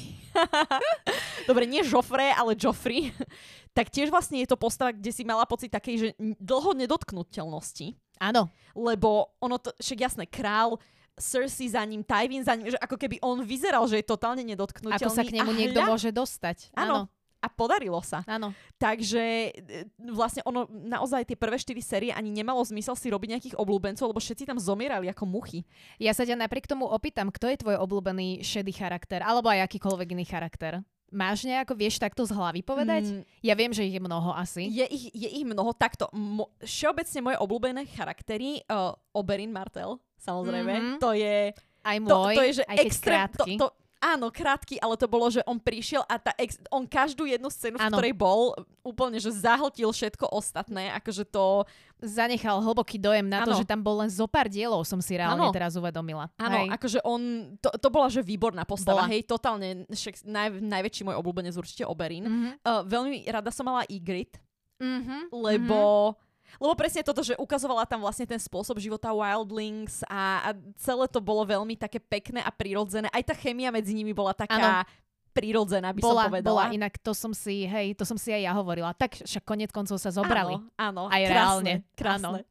[1.50, 3.10] Dobre, nie Joffrey, ale Joffrey.
[3.76, 7.98] tak tiež vlastne je to postava, kde si mala pocit takej, že dlho nedotknutelnosti.
[8.22, 8.46] Áno.
[8.78, 10.78] Lebo ono to, však jasné, král
[11.18, 15.02] Cersei za ním, Tywin za ním, že ako keby on vyzeral, že je totálne nedotknutelný.
[15.02, 15.88] Ako sa k nemu niekto hľa...
[15.90, 16.72] môže dostať.
[16.74, 17.10] Áno.
[17.38, 18.26] a podarilo sa.
[18.26, 18.50] Áno.
[18.82, 23.58] Takže e, vlastne ono, naozaj tie prvé štyri série ani nemalo zmysel si robiť nejakých
[23.58, 25.62] obľúbencov, lebo všetci tam zomierali ako muchy.
[26.02, 30.18] Ja sa ťa napriek tomu opýtam, kto je tvoj obľúbený šedý charakter, alebo aj akýkoľvek
[30.18, 30.82] iný charakter?
[31.08, 33.08] Máš nejako, vieš takto z hlavy povedať?
[33.08, 34.68] Mm, ja viem, že ich je mnoho asi.
[34.68, 35.72] Je ich, je ich mnoho.
[35.72, 40.98] Takto, mo, všeobecne moje obľúbené charaktery, uh, Oberyn Martel, samozrejme, mm-hmm.
[41.00, 41.54] to je...
[41.78, 43.66] Aj môj, to, to je, že aj extrém, to, to,
[43.98, 47.82] Áno, krátky, ale to bolo, že on prišiel a tá ex- on každú jednu scénu,
[47.82, 48.54] v ktorej bol,
[48.86, 51.66] úplne, že zahltil všetko ostatné, akože to...
[51.98, 53.50] Zanechal hlboký dojem na ano.
[53.50, 55.50] to, že tam bol len zo pár dielov, som si reálne ano.
[55.50, 56.30] teraz uvedomila.
[56.38, 59.10] Áno, akože on, to, to bola, že výborná postava, bola.
[59.10, 62.22] hej, totálne, však naj, najväčší môj obľúbenec určite Oberyn.
[62.22, 62.52] Mm-hmm.
[62.62, 64.38] Uh, veľmi rada som mala Ygritte,
[64.78, 65.34] mm-hmm.
[65.34, 65.78] lebo...
[66.14, 66.26] Mm-hmm
[66.58, 71.22] lebo presne toto, že ukazovala tam vlastne ten spôsob života Wildlings a, a celé to
[71.22, 73.06] bolo veľmi také pekné a prirodzené.
[73.14, 75.06] Aj tá chemia medzi nimi bola taká ano
[75.38, 76.66] prirodzená, by bola, som povedala.
[76.66, 78.90] Bola, inak to som si, hej, to som si aj ja hovorila.
[78.90, 80.58] Tak však konec koncov sa zobrali.
[80.74, 81.14] Áno, áno.
[81.14, 81.74] Aj krásne, reálne.
[81.94, 82.42] Krásne.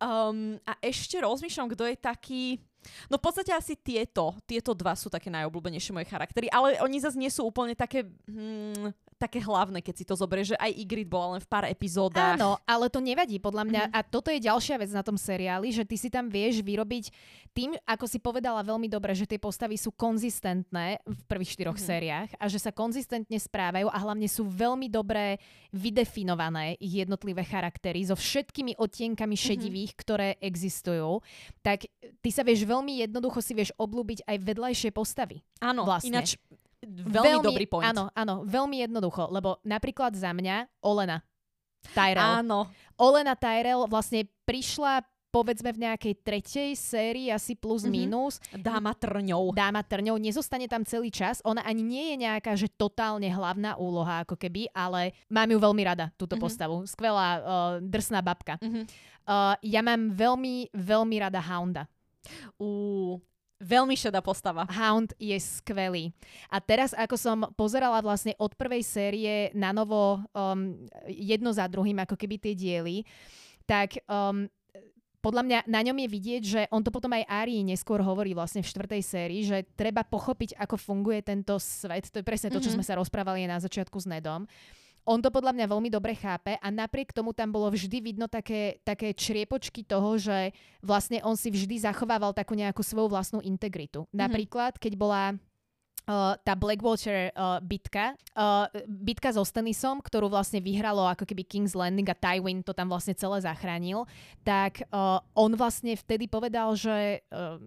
[0.00, 2.42] Um, a ešte rozmýšľam, kto je taký...
[3.12, 7.16] No v podstate asi tieto, tieto dva sú také najobľúbenejšie moje charaktery, ale oni zase
[7.20, 11.36] nie sú úplne také, hmm, také hlavné, keď si to zoberie, že aj Ygritte bola
[11.36, 12.40] len v pár epizódach.
[12.40, 13.82] Áno, ale to nevadí podľa mňa.
[13.86, 13.92] Mm.
[13.92, 17.12] A toto je ďalšia vec na tom seriáli, že ty si tam vieš vyrobiť
[17.52, 21.84] tým, ako si povedala veľmi dobre, že tie postavy sú konzistentné v prvých štyroch mm.
[21.84, 25.36] sériách a že sa konzistentne správajú a hlavne sú veľmi dobre
[25.76, 29.42] vydefinované ich jednotlivé charaktery so všetkými odtienkami mhm.
[29.44, 30.06] šedivých, mm-hmm.
[30.08, 31.20] ktoré existujú,
[31.60, 31.84] tak
[32.24, 35.44] ty sa vieš veľmi jednoducho si vieš oblúbiť aj vedľajšie postavy.
[35.60, 36.16] Áno, vlastne.
[36.16, 36.40] ináč
[36.90, 37.86] Veľmi, veľmi dobrý point.
[37.86, 41.22] Áno, áno, veľmi jednoducho, lebo napríklad za mňa Olena
[41.94, 42.42] Tyrell.
[42.42, 42.66] Áno.
[42.98, 47.94] Olena Tyrell vlastne prišla povedzme v nejakej tretej sérii, asi plus mm-hmm.
[47.94, 48.42] minus.
[48.50, 49.54] Dáma trňou.
[49.54, 51.38] Dáma trňou, nezostane tam celý čas.
[51.46, 55.82] Ona ani nie je nejaká, že totálne hlavná úloha, ako keby, ale mám ju veľmi
[55.86, 56.42] rada, túto mm-hmm.
[56.42, 56.76] postavu.
[56.82, 57.42] Skvelá, uh,
[57.78, 58.58] drsná babka.
[58.58, 58.84] Mm-hmm.
[59.30, 61.86] Uh, ja mám veľmi, veľmi rada Hounda.
[62.58, 63.22] Uh,
[63.60, 64.64] Veľmi šedá postava.
[64.72, 66.16] Hound je skvelý.
[66.48, 72.00] A teraz, ako som pozerala vlastne od prvej série na novo um, jedno za druhým,
[72.00, 73.04] ako keby tie diely,
[73.68, 74.48] tak um,
[75.20, 78.64] podľa mňa na ňom je vidieť, že on to potom aj Ari neskôr hovorí vlastne
[78.64, 82.08] v štvrtej sérii, že treba pochopiť, ako funguje tento svet.
[82.08, 82.80] To je presne to, čo mm-hmm.
[82.80, 84.48] sme sa rozprávali na začiatku s Nedom
[85.04, 88.80] on to podľa mňa veľmi dobre chápe a napriek tomu tam bolo vždy vidno také,
[88.84, 90.52] také čriepočky toho, že
[90.84, 94.04] vlastne on si vždy zachovával takú nejakú svoju vlastnú integritu.
[94.08, 94.20] Mm-hmm.
[94.20, 95.22] Napríklad, keď bola
[96.08, 101.76] Uh, tá Blackwater uh, bitka, uh, bitka so Stannisom, ktorú vlastne vyhralo ako keby King's
[101.76, 104.08] Landing a Tywin to tam vlastne celé zachránil,
[104.42, 107.60] tak uh, on vlastne vtedy povedal, že uh,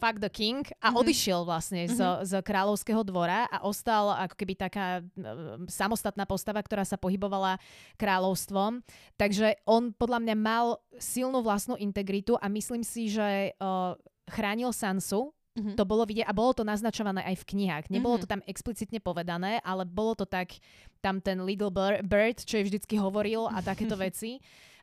[0.00, 1.00] fuck the king a mm-hmm.
[1.04, 1.96] odišiel vlastne mm-hmm.
[1.96, 2.16] z, mhm.
[2.24, 7.60] z kráľovského dvora a ostal ako keby taká uh, samostatná postava, ktorá sa pohybovala
[8.00, 8.80] kráľovstvom.
[9.20, 13.92] Takže on podľa mňa mal silnú vlastnú integritu a myslím si, že uh,
[14.32, 15.76] chránil Sansu, Mm-hmm.
[15.76, 17.90] To bolo vidieť a bolo to naznačované aj v knihách.
[17.90, 18.30] Nebolo mm-hmm.
[18.30, 20.54] to tam explicitne povedané, ale bolo to tak,
[21.02, 21.74] tam ten Little
[22.06, 24.38] Bird, čo je vždycky hovoril a takéto veci.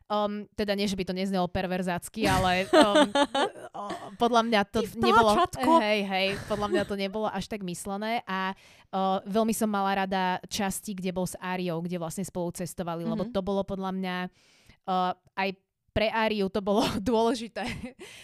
[0.08, 3.12] Um, teda nie, že by to neznelo perverzácky, ale um,
[4.22, 5.36] podľa mňa to nebolo...
[5.84, 8.56] Hej, hej, podľa mňa to nebolo až tak myslené a
[8.88, 13.12] uh, veľmi som mala rada časti, kde bol s Áriou, kde vlastne spolu cestovali, mm-hmm.
[13.12, 13.32] lebo mhm.
[13.36, 14.16] to bolo podľa mňa
[14.88, 15.48] uh, aj
[15.92, 16.80] pre Áriu to bolo
[17.12, 17.68] dôležité.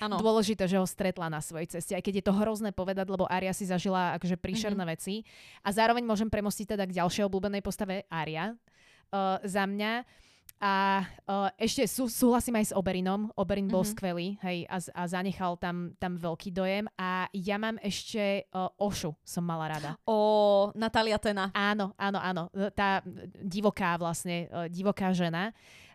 [0.00, 0.16] Ano.
[0.22, 1.92] dôležité, že ho stretla na svojej ceste.
[1.92, 4.94] Aj keď je to hrozné povedať, lebo Ária si zažila akože príšerné mm-hmm.
[4.96, 5.20] veci.
[5.60, 8.56] A zároveň môžem premostiť teda k ďalšej obľúbenej postave Ária.
[9.12, 10.06] Uh, za mňa
[10.62, 13.28] a uh, ešte sú, súhlasím aj s Oberinom.
[13.36, 13.94] Oberin bol mm-hmm.
[13.98, 16.88] skvelý hej, a, a zanechal tam, tam veľký dojem.
[16.96, 19.90] A ja mám ešte uh, Ošu, som mala rada.
[20.06, 21.52] O Natalia Tena.
[21.52, 22.42] Áno, áno, áno.
[22.72, 23.04] Tá
[23.44, 25.52] divoká vlastne, uh, divoká žena.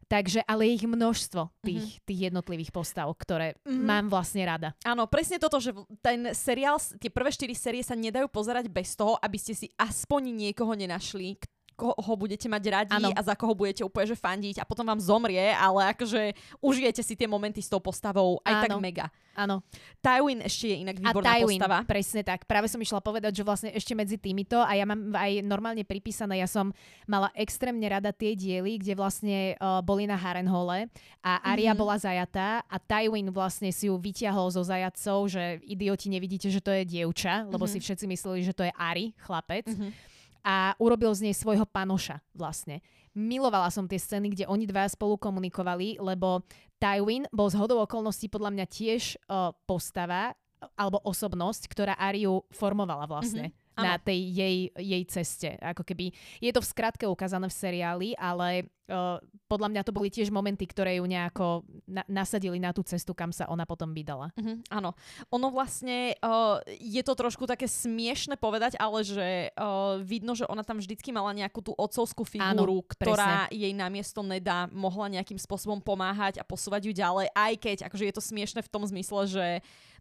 [0.09, 2.05] Takže, ale ich množstvo tých, mm-hmm.
[2.09, 3.85] tých jednotlivých postav, ktoré mm-hmm.
[3.85, 4.73] mám vlastne rada.
[4.81, 5.69] Áno, presne toto, že
[6.01, 10.33] ten seriál, tie prvé štyri série sa nedajú pozerať bez toho, aby ste si aspoň
[10.33, 11.37] niekoho nenašli,
[11.79, 13.15] koho budete mať radi ano.
[13.15, 17.15] a za koho budete úplne že fandiť a potom vám zomrie, ale akože užijete si
[17.15, 18.63] tie momenty s tou postavou aj ano.
[18.67, 19.07] tak mega.
[19.39, 19.63] Áno.
[20.03, 21.79] Tywin ešte je inak výborná a Tywin, postava.
[21.87, 22.43] presne tak.
[22.43, 26.43] Práve som išla povedať, že vlastne ešte medzi týmito a ja mám aj normálne pripísané,
[26.43, 26.75] ja som
[27.07, 30.91] mala extrémne rada tie diely, kde vlastne uh, boli na Harrenhole
[31.23, 31.79] a Aria mm-hmm.
[31.79, 36.75] bola zajatá a Tywin vlastne si ju vyťahol zo zajacov, že idioti nevidíte, že to
[36.75, 37.79] je dievča, lebo mm-hmm.
[37.79, 39.71] si všetci mysleli, že to je Ari, chlapec.
[39.71, 42.79] Mm-hmm a urobil z nej svojho panoša vlastne.
[43.17, 46.45] Milovala som tie scény, kde oni dva spolu komunikovali, lebo
[46.79, 50.31] Tywin bol z hodou okolností podľa mňa tiež uh, postava
[50.75, 53.51] alebo osobnosť, ktorá Ariu formovala vlastne.
[53.79, 53.87] Ano.
[53.87, 55.49] na tej jej, jej ceste.
[55.63, 56.11] Ako keby,
[56.43, 60.67] je to v skratke ukázané v seriáli, ale uh, podľa mňa to boli tiež momenty,
[60.67, 64.33] ktoré ju nejako na- nasadili na tú cestu, kam sa ona potom vydala.
[64.35, 64.93] Uh-huh, áno.
[65.31, 70.61] Ono vlastne, uh, je to trošku také smiešne povedať, ale že uh, vidno, že ona
[70.65, 73.55] tam vždycky mala nejakú tú otcovskú figúru, áno, ktorá presne.
[73.55, 78.15] jej namiesto Neda mohla nejakým spôsobom pomáhať a posúvať ju ďalej, aj keď akože je
[78.15, 79.45] to smiešne v tom zmysle, že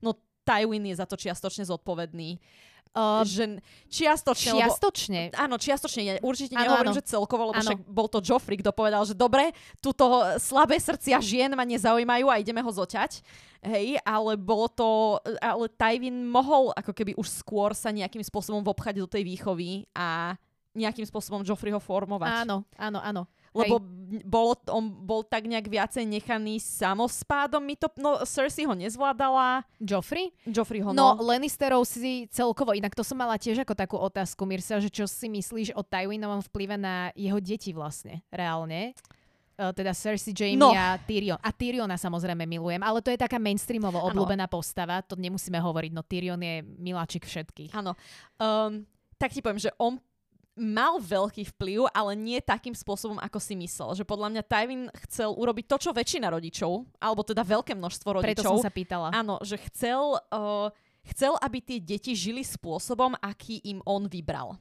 [0.02, 0.16] no
[0.48, 2.40] Tywin je za to čiastočne zodpovedný.
[2.96, 3.61] Uh, že
[3.92, 4.59] čiastočne.
[4.59, 5.20] Čiastočne.
[5.31, 6.24] Lebo, áno, čiastočne.
[6.24, 6.98] Určite ano, nehovorím, ano.
[6.98, 7.68] že celkovo, lebo ano.
[7.68, 10.05] však bol to Joffrey, kto povedal, že dobre, túto
[10.40, 13.22] slabé srdcia žien ma nezaujímajú a ideme ho zoťať.
[13.59, 19.03] Hej, ale bolo to, ale Tywin mohol ako keby už skôr sa nejakým spôsobom vobchať
[19.03, 20.38] do tej výchovy a
[20.79, 22.46] nejakým spôsobom Joffreyho formovať.
[22.46, 23.22] Áno, áno, áno.
[23.51, 23.83] Lebo
[24.25, 27.61] bolo, on bol tak nejak viacej nechaný samospádom.
[27.61, 29.62] My to, no Cersei ho nezvládala.
[29.79, 30.33] Joffrey?
[30.49, 31.14] Joffrey ho, no.
[31.14, 35.05] No, Lannisterov si celkovo, inak to som mala tiež ako takú otázku, Mirsa, že čo
[35.05, 38.97] si myslíš o Tywinovom vplyve na jeho deti vlastne, reálne?
[39.59, 40.71] Uh, teda Cersei, Jamie no.
[40.71, 41.38] a Tyrion.
[41.42, 46.07] A Tyriona samozrejme milujem, ale to je taká mainstreamovo obľúbená postava, to nemusíme hovoriť, no
[46.07, 47.75] Tyrion je miláčik všetkých.
[47.75, 47.99] Áno.
[48.38, 48.87] Um,
[49.18, 49.99] tak ti poviem, že on
[50.59, 53.94] mal veľký vplyv, ale nie takým spôsobom, ako si myslel.
[53.97, 58.42] Že podľa mňa Tywin chcel urobiť to, čo väčšina rodičov, alebo teda veľké množstvo rodičov.
[58.42, 59.14] Preto som sa pýtala.
[59.14, 60.68] Áno, že chcel, uh,
[61.14, 64.59] chcel, aby tie deti žili spôsobom, aký im on vybral.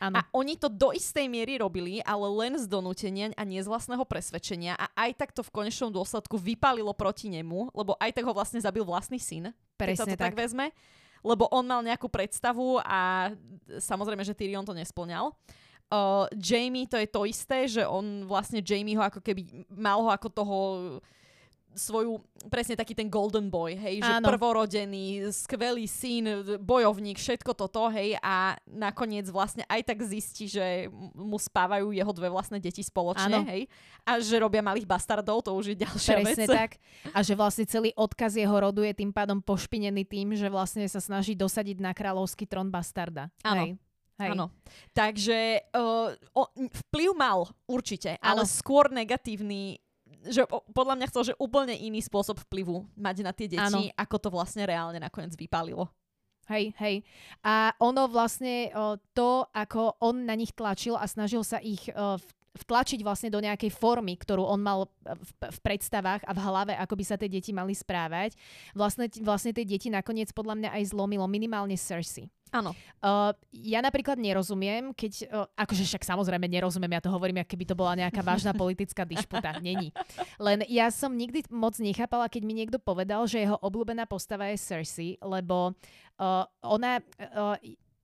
[0.00, 0.16] Ano.
[0.16, 4.00] A oni to do istej miery robili, ale len z donútenia a nie z vlastného
[4.08, 8.32] presvedčenia a aj tak to v konečnom dôsledku vypalilo proti nemu, lebo aj tak ho
[8.32, 9.52] vlastne zabil vlastný syn.
[9.76, 10.32] Presne keď sa to tak.
[10.32, 10.72] tak vezme
[11.20, 13.30] lebo on mal nejakú predstavu a
[13.78, 15.32] samozrejme, že Tyrion to nesplňal.
[15.90, 20.10] Uh, Jamie to je to isté, že on vlastne Jamie ho ako keby mal ho
[20.14, 20.56] ako toho
[21.74, 22.18] svoju,
[22.50, 24.26] presne taký ten golden boy, hej, že Áno.
[24.26, 31.38] prvorodený, skvelý syn, bojovník, všetko toto, hej, a nakoniec vlastne aj tak zistí, že mu
[31.38, 33.46] spávajú jeho dve vlastné deti spoločne, Áno.
[33.46, 33.70] hej,
[34.02, 36.50] a že robia malých bastardov, to už je ďalšia presne vec.
[36.50, 36.70] tak.
[37.14, 40.98] A že vlastne celý odkaz jeho rodu je tým pádom pošpinený tým, že vlastne sa
[40.98, 43.30] snaží dosadiť na kráľovský trón bastarda.
[43.46, 43.62] Áno.
[43.62, 43.70] Hej.
[44.20, 44.36] Hej.
[44.36, 44.52] Áno.
[44.92, 45.38] Takže
[45.72, 48.36] uh, o, vplyv mal určite, ano.
[48.36, 49.80] ale skôr negatívny
[50.28, 50.44] že
[50.76, 53.88] podľa mňa chcel, že úplne iný spôsob vplyvu mať na tie deti, ano.
[53.96, 55.88] ako to vlastne reálne nakoniec vypálilo.
[56.50, 57.06] Hej, hej.
[57.46, 62.18] A ono vlastne o, to, ako on na nich tlačil a snažil sa ich o,
[62.58, 66.98] vtlačiť vlastne do nejakej formy, ktorú on mal v, v predstavách a v hlave, ako
[66.98, 68.34] by sa tie deti mali správať.
[68.74, 72.26] Vlastne, vlastne tie deti nakoniec podľa mňa aj zlomilo minimálne Cersei.
[72.50, 72.74] Áno.
[72.98, 77.64] Uh, ja napríklad nerozumiem, keď, uh, akože však samozrejme nerozumiem, ja to hovorím, ako keby
[77.64, 79.56] to bola nejaká vážna politická dišputa.
[79.62, 79.94] Není.
[80.36, 84.58] Len ja som nikdy moc nechápala, keď mi niekto povedal, že jeho obľúbená postava je
[84.58, 85.72] Cersei, lebo
[86.18, 86.98] uh, ona...
[87.18, 87.56] Uh,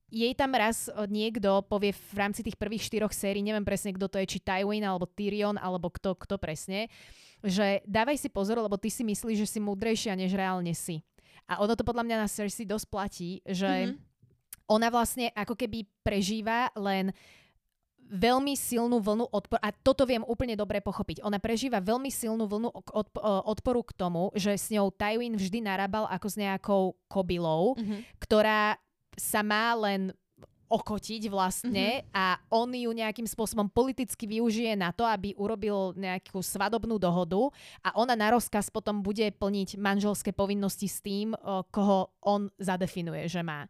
[0.07, 4.15] jej tam raz niekto povie v rámci tých prvých štyroch sérií, neviem presne, kto to
[4.23, 6.87] je, či Tywin, alebo Tyrion, alebo kto, kto presne,
[7.43, 11.03] že dávaj si pozor, lebo ty si myslíš, že si múdrejšia, než reálne si.
[11.43, 14.06] A ono to podľa mňa na Cersei dosť platí, že mm-hmm
[14.67, 17.15] ona vlastne ako keby prežíva len
[18.07, 22.71] veľmi silnú vlnu odporu, a toto viem úplne dobre pochopiť, ona prežíva veľmi silnú vlnu
[23.51, 27.99] odporu k tomu, že s ňou Tywin vždy narábal ako s nejakou kobylou, mm-hmm.
[28.23, 28.79] ktorá
[29.19, 30.15] sa má len
[30.67, 32.11] okotiť vlastne mm-hmm.
[32.11, 37.51] a on ju nejakým spôsobom politicky využije na to, aby urobil nejakú svadobnú dohodu
[37.83, 41.31] a ona na rozkaz potom bude plniť manželské povinnosti s tým,
[41.71, 43.63] koho on zadefinuje, že má.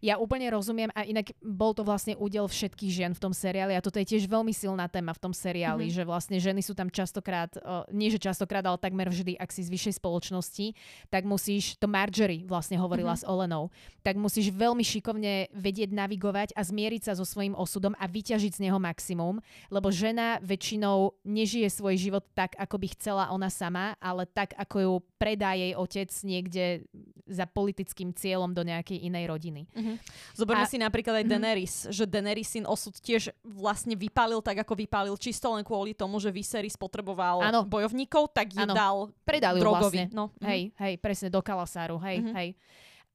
[0.00, 3.84] Ja úplne rozumiem a inak bol to vlastne údel všetkých žien v tom seriáli a
[3.84, 5.98] toto je tiež veľmi silná téma v tom seriáli, mm-hmm.
[5.98, 9.66] že vlastne ženy sú tam častokrát, uh, nie že častokrát, ale takmer vždy, ak si
[9.66, 10.66] z vyššej spoločnosti,
[11.10, 13.28] tak musíš, to Marjorie vlastne hovorila mm-hmm.
[13.28, 13.70] s Olenou,
[14.06, 18.62] tak musíš veľmi šikovne vedieť navigovať a zmieriť sa so svojím osudom a vyťažiť z
[18.70, 24.24] neho maximum, lebo žena väčšinou nežije svoj život tak, ako by chcela ona sama, ale
[24.24, 26.86] tak, ako ju predá jej otec niekde
[27.28, 29.62] za politickým cieľom do nejakej inej rodiny.
[29.68, 29.87] Mm-hmm.
[29.94, 30.36] Mm-hmm.
[30.36, 30.70] Zoberme a...
[30.70, 31.30] si napríklad aj mhm.
[31.32, 31.94] Daenerys, mm-hmm.
[31.94, 36.28] že Daenerys syn osud tiež vlastne vypálil tak, ako vypálil, čisto len kvôli tomu, že
[36.28, 37.60] Viserys potreboval ano.
[37.64, 40.06] bojovníkov, tak ju dal Predal ju drogovi.
[40.06, 40.16] Vlastne.
[40.16, 40.30] No.
[40.44, 40.80] Hej, mm-hmm.
[40.84, 42.36] hej, presne, do Kalasáru, hej, mm-hmm.
[42.36, 42.50] hej.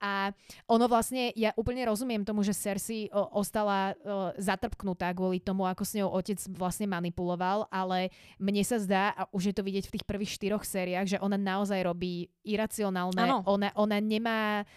[0.03, 0.35] A
[0.67, 5.87] ono vlastne, ja úplne rozumiem tomu, že Cersei o, ostala o, zatrpknutá kvôli tomu, ako
[5.87, 9.93] s ňou otec vlastne manipuloval, ale mne sa zdá, a už je to vidieť v
[9.95, 14.67] tých prvých štyroch sériách, že ona naozaj robí iracionálne, ona, ona nemá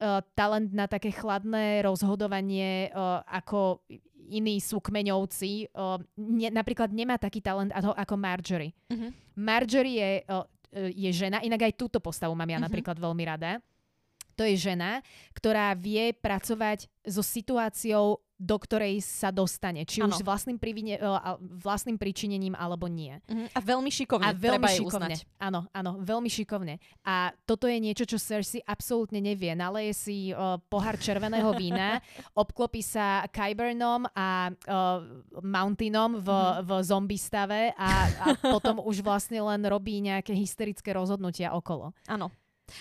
[0.00, 3.82] uh, talent na také chladné rozhodovanie uh, ako
[4.26, 5.70] iní sú kmeňovci.
[5.70, 8.74] Uh, ne, napríklad nemá taký talent ako, ako Marjorie.
[8.90, 9.10] Uh-huh.
[9.38, 10.44] Marjorie je, uh,
[10.90, 12.66] je žena, inak aj túto postavu mám ja uh-huh.
[12.66, 13.62] napríklad veľmi rada.
[14.36, 15.00] To je žena,
[15.32, 19.88] ktorá vie pracovať so situáciou do ktorej sa dostane.
[19.88, 20.12] Či ano.
[20.12, 21.00] už s vlastným, privine,
[21.40, 23.16] vlastným pričinením alebo nie.
[23.24, 23.48] Uh-huh.
[23.56, 24.28] A veľmi šikovne.
[24.28, 25.16] A veľmi šikovne.
[25.40, 26.76] Áno, áno, veľmi šikovne.
[27.00, 29.56] A toto je niečo, čo Cersei absolútne nevie.
[29.56, 32.04] Naleje si uh, pohár červeného vína,
[32.36, 35.00] obklopí sa Kybernom a uh,
[35.40, 36.60] Mountainom v, uh-huh.
[36.60, 37.88] v zombie stave a,
[38.20, 41.96] a potom už vlastne len robí nejaké hysterické rozhodnutia okolo.
[42.04, 42.28] Áno.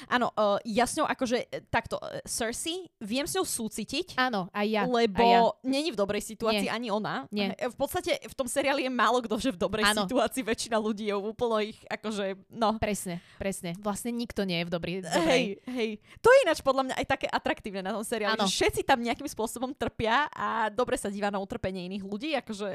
[0.09, 4.17] Áno, uh, ja s ňou akože e, takto, uh, Cersei, viem s ňou súcitiť.
[4.17, 4.83] Áno, aj ja.
[4.85, 5.41] Lebo aj ja.
[5.65, 6.73] není v dobrej situácii Nie.
[6.73, 7.29] ani ona.
[7.29, 7.53] Nie.
[7.55, 10.05] V podstate v tom seriáli je málo kto, že v dobrej ano.
[10.05, 12.77] situácii väčšina ľudí je úplno ich akože, no.
[12.81, 13.77] Presne, presne.
[13.79, 14.93] Vlastne nikto nie je v dobrej.
[15.05, 15.89] Hej, hej.
[16.21, 19.29] To je ináč podľa mňa aj také atraktívne na tom seriáli, že všetci tam nejakým
[19.29, 22.69] spôsobom trpia a dobre sa díva na utrpenie iných ľudí, akože...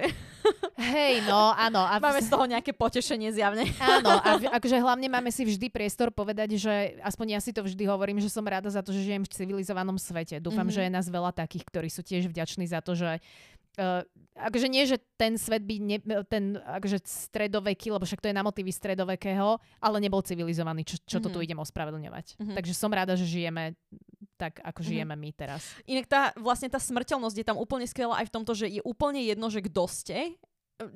[0.80, 1.84] Hej, no, áno.
[1.84, 2.00] A...
[2.00, 3.68] Máme z toho nejaké potešenie zjavne.
[3.80, 7.64] Áno, a v, akože hlavne máme si vždy priestor povedať, že aspoň ja si to
[7.64, 10.38] vždy hovorím, že som rada za to, že žijem v civilizovanom svete.
[10.38, 10.76] Dúfam, mm-hmm.
[10.76, 13.18] že je nás veľa takých, ktorí sú tiež vďační za to, že
[13.78, 14.02] Uh,
[14.34, 18.42] akože nie, že ten svet by, ne, ten akože stredoveký, lebo však to je na
[18.42, 21.22] motivy stredovekého, ale nebol civilizovaný, čo, čo mm-hmm.
[21.22, 21.44] to tu mhm.
[21.46, 22.26] idem ospravedlňovať.
[22.34, 22.56] Mm-hmm.
[22.58, 23.78] Takže som rada, že žijeme
[24.34, 24.90] tak, ako mm-hmm.
[24.90, 25.62] žijeme my teraz.
[25.86, 29.22] Inak tá, vlastne tá smrteľnosť je tam úplne skvelá aj v tomto, že je úplne
[29.22, 30.34] jedno, že kto ste,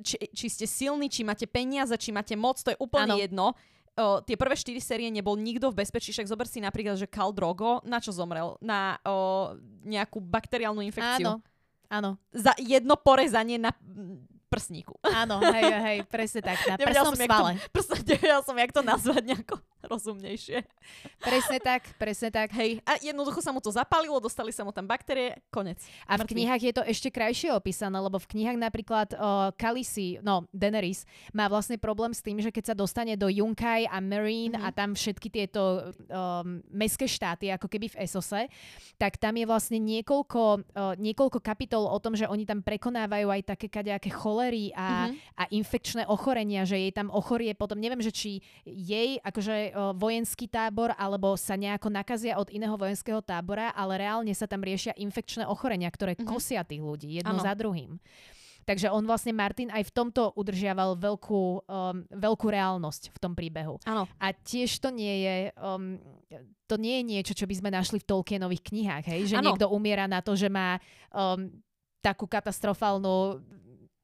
[0.03, 3.23] či, či ste silní, či máte peniaze, či máte moc, to je úplne ano.
[3.23, 3.47] jedno
[3.95, 7.31] o, tie prvé štyri série nebol nikto v bezpečí, však zober si napríklad, že Khal
[7.31, 8.59] Drogo, na čo zomrel?
[8.59, 9.55] Na o,
[9.87, 11.39] nejakú bakteriálnu infekciu.
[11.39, 11.43] Áno,
[11.87, 12.09] áno.
[12.35, 13.71] Za jedno porezanie na
[14.55, 14.95] prsníku.
[15.03, 17.51] Áno, hej, hej, presne tak, na prsnom svale.
[17.59, 19.55] To, proste nevedel som, jak to nazvať nejako
[19.87, 20.65] rozumnejšie.
[21.21, 22.53] Presne tak, presne tak.
[22.53, 25.81] Hej, a jednoducho sa mu to zapálilo, dostali sa mu tam baktérie, konec.
[26.05, 30.45] A v knihách je to ešte krajšie opísané, lebo v knihách napríklad uh, Kalisi, no
[30.53, 34.67] Daenerys, má vlastne problém s tým, že keď sa dostane do Junkai a Marine mm-hmm.
[34.67, 38.49] a tam všetky tieto um, mestské štáty, ako keby v Esose,
[38.97, 40.41] tak tam je vlastne niekoľko,
[40.73, 45.37] uh, niekoľko kapitol o tom, že oni tam prekonávajú aj také kadejaké cholery a, mm-hmm.
[45.37, 48.31] a infekčné ochorenia, že jej tam ochorie potom, neviem, že či
[48.65, 54.47] jej akože vojenský tábor alebo sa nejako nakazia od iného vojenského tábora, ale reálne sa
[54.47, 56.29] tam riešia infekčné ochorenia, ktoré mm-hmm.
[56.29, 57.43] kosia tých ľudí jedno ano.
[57.43, 57.99] za druhým.
[58.65, 63.77] Takže on vlastne, Martin, aj v tomto udržiaval veľkú, um, veľkú reálnosť v tom príbehu.
[63.85, 64.09] Ano.
[64.17, 65.35] A tiež to nie je...
[65.61, 66.01] Um,
[66.65, 69.21] to nie je niečo, čo by sme našli v Tolkienových knihách, hej?
[69.29, 69.53] Že ano.
[69.53, 70.81] niekto umiera na to, že má
[71.13, 71.45] um,
[72.01, 73.37] takú katastrofálnu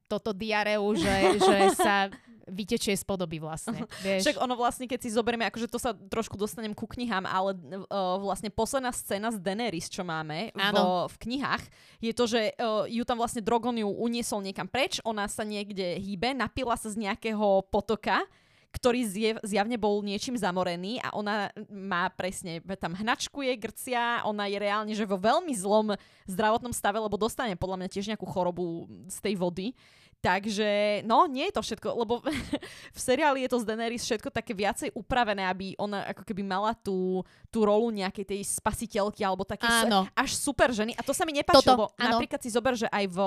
[0.05, 2.13] toto diareu, že, že sa
[2.47, 3.85] vytečie z podoby vlastne.
[4.05, 4.25] Vieš?
[4.25, 8.17] Však ono vlastne, keď si zoberieme, akože to sa trošku dostanem ku knihám, ale uh,
[8.21, 10.77] vlastne posledná scéna z Daenerys, čo máme v,
[11.09, 11.63] v knihách,
[12.01, 15.99] je to, že uh, ju tam vlastne Drogon ju uniesol niekam preč, ona sa niekde
[15.99, 18.23] hýbe, napila sa z nejakého potoka,
[18.71, 24.57] ktorý zjev, zjavne bol niečím zamorený a ona má presne, tam hnačkuje, grcia, ona je
[24.57, 29.17] reálne, že vo veľmi zlom zdravotnom stave, lebo dostane podľa mňa tiež nejakú chorobu z
[29.19, 29.75] tej vody.
[30.21, 32.21] Takže, no, nie je to všetko, lebo
[32.97, 36.77] v seriáli je to z Daenerys všetko také viacej upravené, aby ona ako keby mala
[36.77, 40.05] tú, tú rolu nejakej tej spasiteľky alebo také áno.
[40.13, 40.93] až super ženy.
[40.93, 42.21] A to sa mi nepáči, lebo áno.
[42.21, 43.17] napríklad si zober, že aj v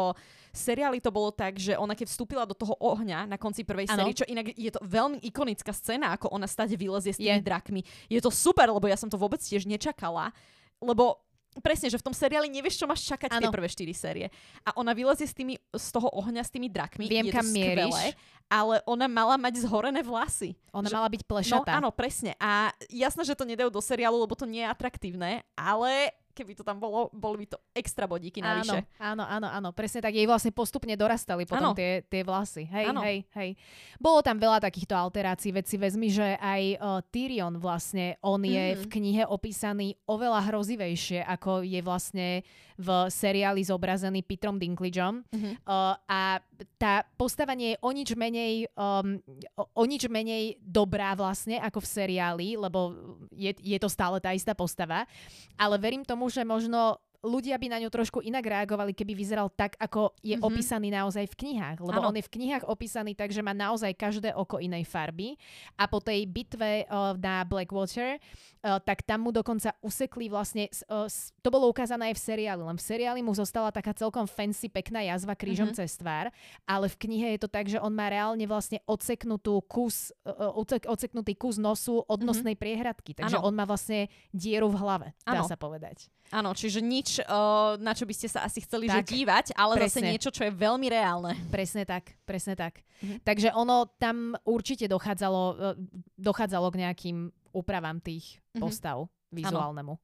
[0.54, 4.14] seriáli to bolo tak, že ona keď vstúpila do toho ohňa na konci prvej série,
[4.14, 7.46] čo inak je to veľmi ikonická scéna, ako ona stade vylezie s tými je.
[7.50, 7.82] drakmi.
[8.06, 10.30] Je to super, lebo ja som to vôbec tiež nečakala,
[10.78, 11.18] lebo
[11.62, 13.46] Presne, že v tom seriáli nevieš, čo máš čakať ano.
[13.46, 14.26] tie prvé štyri série.
[14.66, 17.06] A ona vylezie s tými, z toho ohňa s tými drakmi.
[17.06, 18.18] Viem, kam skvelé, mieríš.
[18.50, 20.58] ale ona mala mať zhorené vlasy.
[20.74, 21.78] Ona že, mala byť plešatá.
[21.78, 22.34] No áno, presne.
[22.42, 26.66] A jasné, že to nedajú do seriálu, lebo to nie je atraktívne, ale keby to
[26.66, 28.82] tam bolo, boli by to extra bodíky navyše.
[28.98, 30.18] Áno, áno, áno, áno, presne tak.
[30.18, 32.66] Jej vlastne postupne dorastali potom tie, tie vlasy.
[32.66, 33.00] Hej, áno.
[33.06, 33.54] hej, hej.
[34.02, 35.54] Bolo tam veľa takýchto alterácií.
[35.54, 38.82] Veď si vezmi, že aj uh, Tyrion vlastne, on je mm-hmm.
[38.82, 42.28] v knihe opísaný oveľa hrozivejšie, ako je vlastne
[42.74, 45.22] v seriáli zobrazený Petrom Dinklageom.
[45.30, 45.52] Mm-hmm.
[45.62, 46.42] Uh, a
[46.74, 49.22] tá postava nie je o nič menej um,
[49.54, 52.94] o, o nič menej dobrá vlastne ako v seriáli, lebo
[53.30, 55.06] je, je to stále tá istá postava.
[55.54, 59.74] Ale verím tomu, že možno ľudia by na ňu trošku inak reagovali, keby vyzeral tak,
[59.80, 60.44] ako je mm-hmm.
[60.44, 61.78] opísaný naozaj v knihách.
[61.80, 62.12] Lebo ano.
[62.12, 65.40] on je v knihách opísaný tak, že má naozaj každé oko inej farby.
[65.80, 71.08] A po tej bitve uh, na Blackwater, uh, tak tam mu dokonca usekli vlastne, uh,
[71.40, 75.00] to bolo ukázané aj v seriáli, len v seriáli mu zostala taká celkom fancy, pekná
[75.00, 75.88] jazva krížom mm-hmm.
[75.88, 76.28] cez tvár,
[76.68, 80.84] ale v knihe je to tak, že on má reálne vlastne odseknutú kus, uh, odsek,
[80.84, 82.28] odseknutý kus nosu od mm-hmm.
[82.28, 83.16] nosnej priehradky.
[83.16, 83.48] Takže ano.
[83.48, 85.48] on má vlastne dieru v hlave, dá ano.
[85.48, 86.12] sa povedať.
[86.32, 89.76] Áno, čiže nič, uh, na čo by ste sa asi chceli tak, že dívať, ale
[89.76, 90.00] presne.
[90.00, 91.36] zase niečo, čo je veľmi reálne.
[91.52, 92.80] Presne tak, presne tak.
[93.04, 93.20] Mhm.
[93.20, 95.76] Takže ono tam určite dochádzalo, uh,
[96.16, 97.16] dochádzalo k nejakým
[97.52, 98.60] úpravám tých mhm.
[98.64, 99.94] postav vizuálnemu.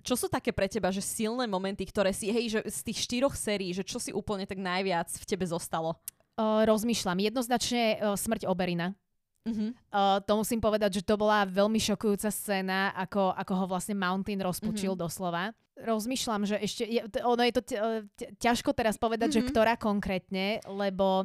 [0.00, 3.36] Čo sú také pre teba, že silné momenty, ktoré si, hej, že z tých štyroch
[3.36, 6.00] sérií, že čo si úplne tak najviac v tebe zostalo?
[6.40, 7.20] Uh, rozmýšľam.
[7.20, 8.96] Jednoznačne uh, smrť Oberina.
[9.40, 9.72] Uh-huh.
[9.88, 14.44] Uh, to musím povedať, že to bola veľmi šokujúca scéna, ako, ako ho vlastne Mountain
[14.44, 15.04] rozpučil uh-huh.
[15.08, 15.56] doslova.
[15.80, 17.62] Rozmýšľam, že ešte, je, ono je to
[18.36, 19.44] ťažko teraz povedať, uh-huh.
[19.44, 21.24] že ktorá konkrétne, lebo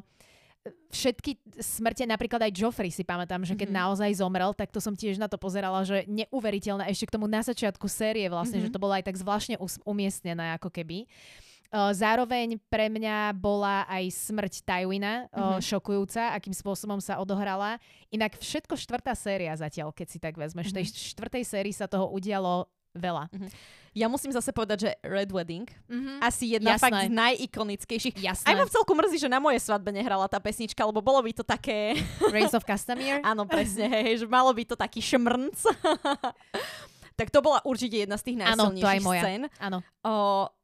[0.90, 3.86] všetky smrte, napríklad aj Joffrey si pamätám, že keď mm-hmm.
[3.86, 6.90] naozaj zomrel, tak to som tiež na to pozerala, že neuveriteľné.
[6.90, 8.72] Ešte k tomu na začiatku série vlastne, mm-hmm.
[8.72, 11.06] že to bolo aj tak zvláštne umiestnené ako keby.
[11.76, 15.62] Zároveň pre mňa bola aj smrť Tywina mm-hmm.
[15.62, 17.78] šokujúca, akým spôsobom sa odohrala.
[18.10, 20.72] Inak všetko štvrtá séria zatiaľ, keď si tak vezmeš.
[20.72, 20.80] Mm-hmm.
[20.80, 20.96] Tej mhm.
[21.16, 23.28] štvrtej sérii sa toho udialo veľa.
[23.30, 23.84] Mm-hmm.
[23.96, 26.20] Ja musím zase povedať, že Red Wedding, mm-hmm.
[26.20, 26.84] asi jedna Jasné.
[26.84, 28.16] fakt z najikonickejších.
[28.20, 28.48] Jasné.
[28.52, 31.48] Aj ma celku mrzí, že na mojej svadbe nehrala tá pesnička, lebo bolo by to
[31.48, 31.96] také...
[32.28, 33.24] Race of Castamere?
[33.32, 35.60] Áno, presne, hej, že malo by to taký šmrnc.
[37.16, 39.44] tak to bola určite jedna z tých najsilnejších Áno, to scén.
[39.64, 39.80] Áno.
[40.06, 40.14] O,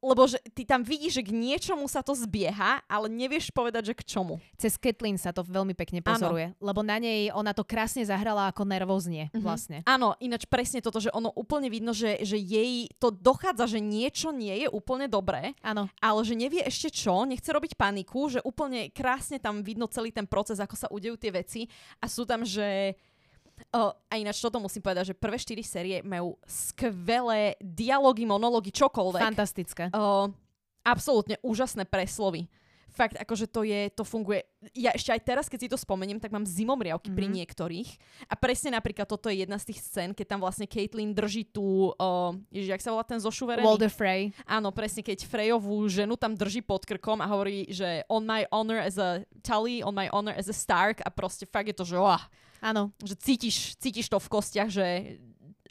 [0.06, 3.97] lebo že ty tam vidíš, že k niečomu sa to zbieha, ale nevieš povedať, že
[3.97, 4.38] k čomu.
[4.60, 6.60] Cez Kathleen sa to veľmi pekne pozoruje, Áno.
[6.62, 9.41] lebo na nej ona to krásne zahrala ako nervózne mm-hmm.
[9.41, 9.78] vlastne.
[9.88, 14.30] Áno, ináč presne toto, že ono úplne vidno, že, že jej to dochádza, že niečo
[14.30, 15.88] nie je úplne dobré, Áno.
[16.04, 20.28] ale že nevie ešte čo, nechce robiť paniku, že úplne krásne tam vidno celý ten
[20.28, 21.66] proces, ako sa udejú tie veci
[21.97, 22.93] a sú tam, že
[23.70, 29.22] Uh, a ináč toto musím povedať, že prvé štyri série majú skvelé dialógy, monológy, čokoľvek.
[29.22, 29.84] Fantastické.
[29.93, 30.34] Uh,
[30.82, 32.49] absolútne úžasné preslovy.
[32.91, 34.43] Fakt, akože to je, to funguje.
[34.76, 37.16] Ja ešte aj teraz, keď si to spomeniem, tak mám zimomriavky mm-hmm.
[37.16, 37.36] pri mhm.
[37.39, 37.89] niektorých.
[38.28, 41.95] A presne napríklad toto je jedna z tých scén, keď tam vlastne Caitlyn drží tú,
[41.95, 43.64] uh, ježiš, jak sa volá ten zošuverený?
[43.64, 44.36] Walder Frey.
[44.43, 48.84] Áno, presne, keď Freyovú ženu tam drží pod krkom a hovorí, že on my honor
[48.84, 51.95] as a Tully, on my honor as a Stark a proste fakt je to, že
[51.95, 52.20] oh,
[52.62, 52.93] Áno.
[53.01, 55.18] Že cítiš, cítiš to v kostiach, že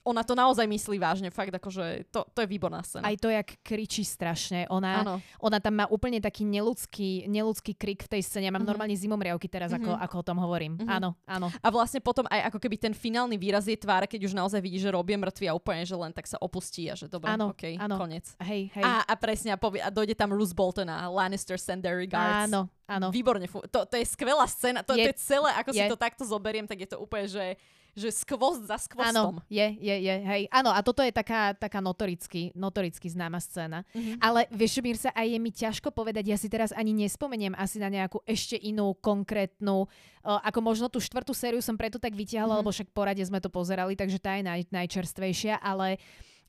[0.01, 3.05] ona to naozaj myslí vážne, fakt akože to, to je výborná scéna.
[3.05, 4.65] Aj to, jak kričí strašne.
[4.73, 8.49] Ona, ona tam má úplne taký neludský, neludský krik v tej scéne.
[8.49, 8.71] Ja mám mm-hmm.
[8.73, 9.85] normálne zimomriavky teraz, mm-hmm.
[9.85, 10.01] ako, mhm.
[10.09, 10.73] ako o tom hovorím.
[10.81, 10.97] Mm-hmm.
[10.97, 11.53] Áno, áno.
[11.61, 14.81] A vlastne potom aj ako keby ten finálny výraz je tváre, keď už naozaj vidí,
[14.81, 17.77] že robí mŕtvy a úplne, že len tak sa opustí a že dobre, áno, okay,
[17.77, 18.01] áno.
[18.01, 18.25] konec.
[18.41, 18.85] Hej, hej.
[18.85, 22.49] A, a presne, a, povie, a dojde tam Roose Bolton a Lannister send their regards.
[22.49, 23.13] Áno, áno.
[23.13, 23.45] Výborne.
[23.69, 24.81] To, to je skvelá scéna.
[24.81, 25.85] To, je, to je celé, ako je.
[25.85, 27.61] si to takto zoberiem, tak je to úplne, že
[27.95, 29.41] že skvost za skvostom.
[29.41, 30.43] Áno, je, je, je, hej.
[30.51, 33.83] Áno, a toto je taká, taká notoricky, notoricky známa scéna.
[33.91, 34.17] Mm-hmm.
[34.23, 37.91] Ale vieš, Mirsa, aj je mi ťažko povedať, ja si teraz ani nespomeniem asi na
[37.91, 42.61] nejakú ešte inú konkrétnu, uh, ako možno tú štvrtú sériu som preto tak vytiahla, mm-hmm.
[42.63, 45.99] lebo však porade sme to pozerali, takže tá je naj, najčerstvejšia, ale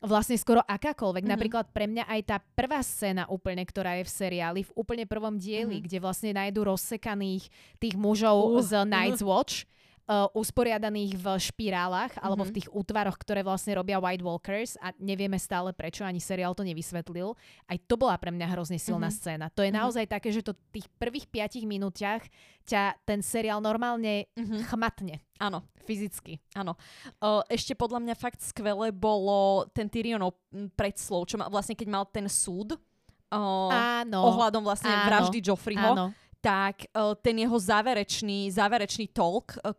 [0.02, 1.24] vlastne skoro akákoľvek.
[1.26, 1.36] Mm-hmm.
[1.38, 5.38] Napríklad pre mňa aj tá prvá scéna úplne, ktorá je v seriáli, v úplne prvom
[5.38, 5.86] dieli, mm-hmm.
[5.86, 9.30] kde vlastne nájdu rozsekaných tých mužov uh, z Night's uh.
[9.30, 9.70] Watch
[10.08, 12.26] uh, usporiadaných v špirálach mm-hmm.
[12.26, 12.58] alebo v mhm.
[12.58, 17.36] tých útvaroch, ktoré vlastne robia White Walkers a nevieme stále prečo, ani seriál to nevysvetlil.
[17.68, 19.22] Aj to bola pre mňa hrozne silná mm-hmm.
[19.22, 19.46] scéna.
[19.54, 19.82] To je mm-hmm.
[19.82, 22.26] naozaj také, že to tých prvých piatich minúťach
[22.66, 24.70] ťa ten seriál normálne mm-hmm.
[24.70, 25.22] chmatne.
[25.42, 25.66] Áno.
[25.82, 26.38] Fyzicky.
[26.54, 26.78] Áno.
[27.18, 30.38] Uh, ešte podľa mňa fakt skvelé bolo ten Tyrionov
[30.78, 34.22] predslov, čo ma, vlastne keď mal ten súd uh, áno.
[34.30, 35.10] ohľadom vlastne áno.
[35.10, 35.94] vraždy Joffreyho.
[35.98, 36.08] Áno
[36.42, 39.72] tak uh, ten jeho záverečný, záverečný talk, uh,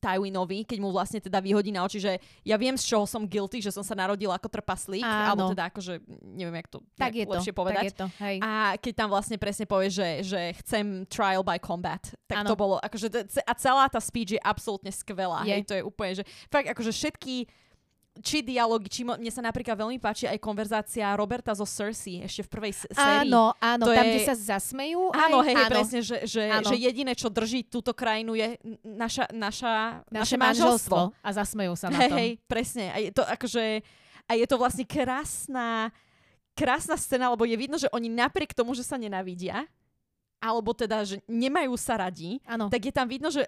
[0.00, 3.60] Tywinovi, keď mu vlastne teda vyhodí na oči, že ja viem, z čoho som guilty,
[3.60, 5.28] že som sa narodila ako trpaslík, Áno.
[5.28, 7.84] alebo teda akože, neviem, jak to tak je lepšie to, povedať.
[7.84, 8.36] Tak je to, hej.
[8.40, 12.48] A keď tam vlastne presne povie, že, že chcem trial by combat, tak Áno.
[12.48, 13.12] to bolo, akože,
[13.44, 15.44] a celá tá speech je absolútne skvelá.
[15.44, 15.52] Je.
[15.52, 17.44] Hej, to je úplne, že fakt akože všetky
[18.18, 22.42] či dialógy, či mo- mne sa napríklad veľmi páči aj konverzácia Roberta zo Cersei ešte
[22.42, 23.30] v prvej sérii.
[23.30, 24.10] Áno, áno, to tam, je...
[24.10, 25.14] kde sa zasmejú.
[25.14, 29.74] Áno, hej, hej, presne, že, že, že jediné, čo drží túto krajinu je naša, naša,
[30.10, 31.14] naše, naše manželstvo.
[31.14, 31.22] manželstvo.
[31.22, 32.18] A zasmejú sa na hej, tom.
[32.18, 32.84] Hej, presne.
[32.90, 33.64] A je to akože,
[34.26, 35.94] a je to vlastne krásna,
[36.58, 39.64] krásna scéna, lebo je vidno, že oni napriek tomu, že sa nenavidia,
[40.42, 42.66] alebo teda, že nemajú sa radi, ano.
[42.72, 43.46] tak je tam vidno, že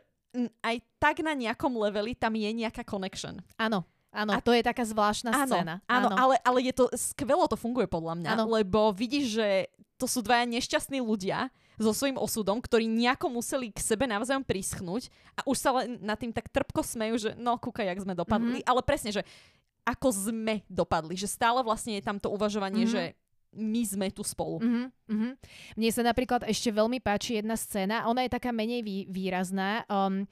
[0.65, 3.37] aj tak na nejakom leveli tam je nejaká connection.
[3.61, 3.85] Áno.
[4.13, 5.75] Áno, a to je taká zvláštna áno, scéna.
[5.89, 6.17] Áno, áno.
[6.21, 8.45] Ale, ale je to, skvelo to funguje podľa mňa, áno.
[8.53, 9.49] lebo vidíš, že
[9.97, 11.49] to sú dvaja nešťastní ľudia
[11.81, 15.09] so svojím osudom, ktorí nejako museli k sebe navzájom prischnúť
[15.39, 18.61] a už sa len nad tým tak trpko smejú, že no kúkaj, jak sme dopadli,
[18.61, 18.71] mm-hmm.
[18.71, 19.23] ale presne, že
[19.83, 22.95] ako sme dopadli, že stále vlastne je tam to uvažovanie, mm-hmm.
[22.95, 23.19] že
[23.53, 24.61] my sme tu spolu.
[24.61, 25.33] Mm-hmm, mm-hmm.
[25.77, 29.85] Mne sa napríklad ešte veľmi páči jedna scéna, ona je taká menej vý, výrazná.
[29.89, 30.25] Um,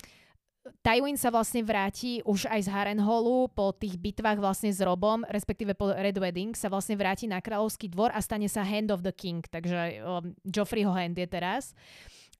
[0.81, 5.75] Tywin sa vlastne vráti už aj z Harrenhalu po tých bitvách vlastne s Robom, respektíve
[5.75, 9.13] po Red Wedding, sa vlastne vráti na kráľovský dvor a stane sa Hand of the
[9.13, 11.77] King, takže um, Joffreyho hand je teraz.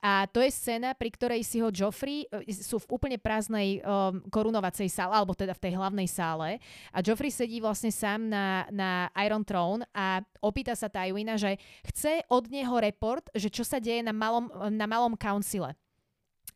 [0.01, 4.25] A to je scéna, pri ktorej si ho Joffrey, e, sú v úplne prázdnej um,
[4.33, 6.57] korunovacej sále, alebo teda v tej hlavnej sále.
[6.89, 12.25] A Joffrey sedí vlastne sám na, na Iron Throne a opýta sa Tywina, že chce
[12.33, 15.77] od neho report, že čo sa deje na malom, na malom councile.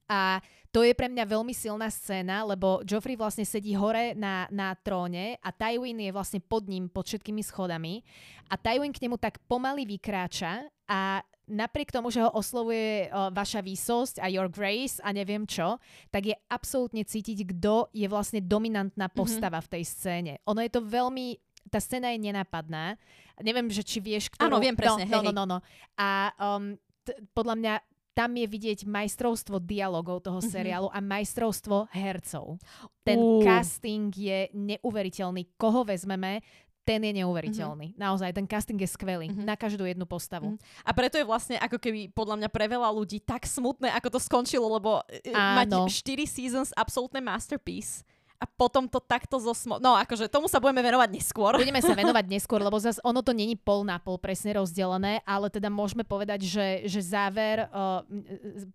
[0.09, 0.43] A
[0.75, 5.39] to je pre mňa veľmi silná scéna, lebo Joffrey vlastne sedí hore na, na tróne
[5.39, 8.03] a Tywin je vlastne pod ním, pod všetkými schodami.
[8.51, 13.63] A Tywin k nemu tak pomaly vykráča a napriek tomu, že ho oslovuje uh, vaša
[13.63, 15.79] výsosť a your grace a neviem čo,
[16.11, 19.15] tak je absolútne cítiť, kto je vlastne dominantná mhm.
[19.15, 19.69] postava mm-hmm.
[19.71, 20.33] v tej scéne.
[20.51, 21.39] Ono je to veľmi
[21.73, 23.01] tá scéna je nenápadná.
[23.41, 24.53] Neviem, že či vieš, ktorú...
[24.53, 25.09] Áno, viem presne.
[25.09, 25.59] No, no, no, no, no.
[25.97, 27.75] A um, t- podľa mňa
[28.15, 30.55] tam je vidieť majstrovstvo dialogov toho mm-hmm.
[30.55, 32.62] seriálu a majstrovstvo hercov.
[33.03, 33.43] Ten uh.
[33.43, 35.59] casting je neuveriteľný.
[35.59, 36.41] Koho vezmeme,
[36.87, 37.93] ten je neuveriteľný.
[37.93, 38.01] Mm-hmm.
[38.01, 39.45] Naozaj, ten casting je skvelý mm-hmm.
[39.49, 40.55] na každú jednu postavu.
[40.55, 40.87] Mm-hmm.
[40.87, 44.21] A preto je vlastne ako keby podľa mňa pre veľa ľudí tak smutné, ako to
[44.23, 45.89] skončilo, lebo e, Áno.
[45.89, 48.07] mať 4 seasons absolútne masterpiece
[48.45, 49.81] a potom to takto zosmo...
[49.81, 51.57] No akože tomu sa budeme venovať neskôr.
[51.57, 55.49] Budeme sa venovať neskôr, lebo zase ono to není pol na pol presne rozdelené, ale
[55.49, 58.05] teda môžeme povedať, že, že záver uh,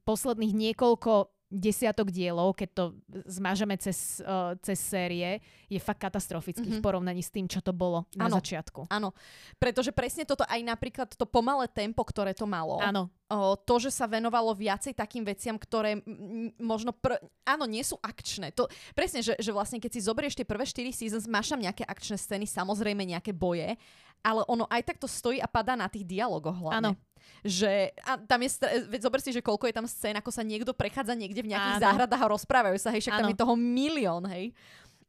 [0.10, 2.84] posledných niekoľko desiatok dielov, keď to
[3.26, 6.82] zmažeme cez, uh, cez série, je fakt katastrofický mm-hmm.
[6.82, 8.86] v porovnaní s tým, čo to bolo na ano, začiatku.
[8.94, 9.18] Áno,
[9.58, 12.78] pretože presne toto aj napríklad to pomalé tempo, ktoré to malo.
[12.78, 13.10] Áno.
[13.30, 17.98] O, to, že sa venovalo viacej takým veciam, ktoré m- možno, pr- áno, nie sú
[18.02, 18.54] akčné.
[18.54, 21.82] To, presne, že, že vlastne keď si zoberieš tie prvé 4 seasons, máš tam nejaké
[21.86, 23.74] akčné scény, samozrejme nejaké boje,
[24.22, 26.94] ale ono aj tak to stojí a padá na tých dialogoch hlavne.
[26.94, 27.09] Áno
[27.44, 28.50] že a tam je,
[28.90, 31.78] veď zober si, že koľko je tam scén, ako sa niekto prechádza niekde v nejakých
[31.80, 31.86] Áno.
[31.86, 33.22] záhradách a rozprávajú sa, hej, však Áno.
[33.24, 34.52] tam je toho milión, hej.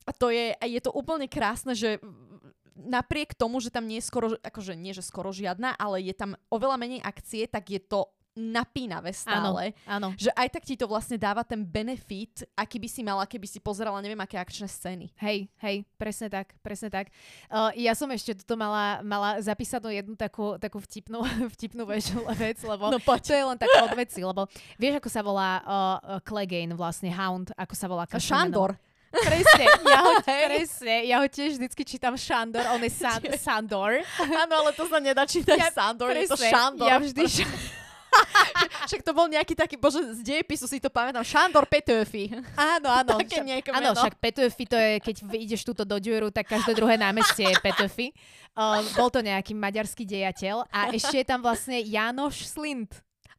[0.09, 2.01] A to je, a je to úplne krásne, že
[2.75, 6.33] napriek tomu, že tam nie je skoro, akože nie, že skoro žiadna, ale je tam
[6.49, 8.09] oveľa menej akcie, tak je to
[8.41, 9.77] napínavé stále.
[9.85, 10.17] Áno, áno.
[10.17, 13.61] Že aj tak ti to vlastne dáva ten benefit, aký by si mala, keby si
[13.61, 15.13] pozerala neviem aké akčné scény.
[15.21, 17.13] Hej, hej, presne tak, presne tak.
[17.53, 21.21] Uh, ja som ešte toto mala, mala zapísanú jednu takú, takú vtipnú,
[21.55, 21.85] vtipnú
[22.41, 23.21] vec, lebo no, poď.
[23.21, 24.49] to je len tak od veci, lebo
[24.81, 28.81] vieš, ako sa volá uh, Clegane, vlastne Hound, ako sa volá Šandor.
[29.11, 30.13] Presne, ja ho,
[30.47, 33.99] presne, ja ho tiež vždycky čítam Šandor, on je San, Sandor.
[34.23, 36.87] Áno, ale to sa nedá čítať ja, Sandor, presne, je to Šandor.
[36.87, 37.23] Ja vždy
[38.89, 42.33] Však to bol nejaký taký, bože, z dejepisu si to pamätám, Šandor Petöfi.
[42.59, 43.21] Áno, áno.
[43.23, 46.99] Také však, áno, však Petöfi to je, keď ideš túto do Džuru, tak každé druhé
[46.99, 48.11] námestie je Petöfi.
[48.59, 52.91] Uh, bol to nejaký maďarský dejateľ a ešte je tam vlastne Janoš Slint.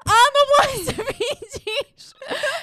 [0.02, 2.18] Áno, vlastne vidíš.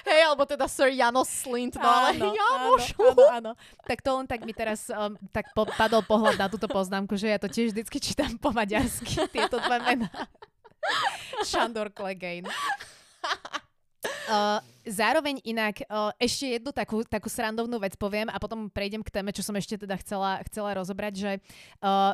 [0.07, 2.85] Hej, alebo teda Sir Janos Slint, no ale áno, Janoš.
[2.99, 3.53] Áno, áno, áno.
[3.87, 7.31] Tak to len tak mi teraz um, tak po, padol pohľad na túto poznámku, že
[7.31, 10.11] ja to tiež vždycky čítam po maďarsky, tieto dve mená.
[11.51, 12.49] Šandor Clegane.
[14.29, 19.09] Uh, zároveň inak uh, ešte jednu takú, takú srandovnú vec poviem a potom prejdem k
[19.09, 21.33] téme, čo som ešte teda chcela, chcela rozobrať, že
[21.81, 22.13] uh,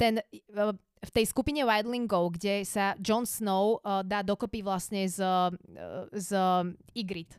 [0.00, 0.24] ten,
[0.56, 0.72] uh,
[1.04, 5.52] v tej skupine Wildlingov, kde sa Jon Snow uh, dá dokopy vlastne z, uh,
[6.16, 6.32] z
[6.96, 7.36] Ygritte,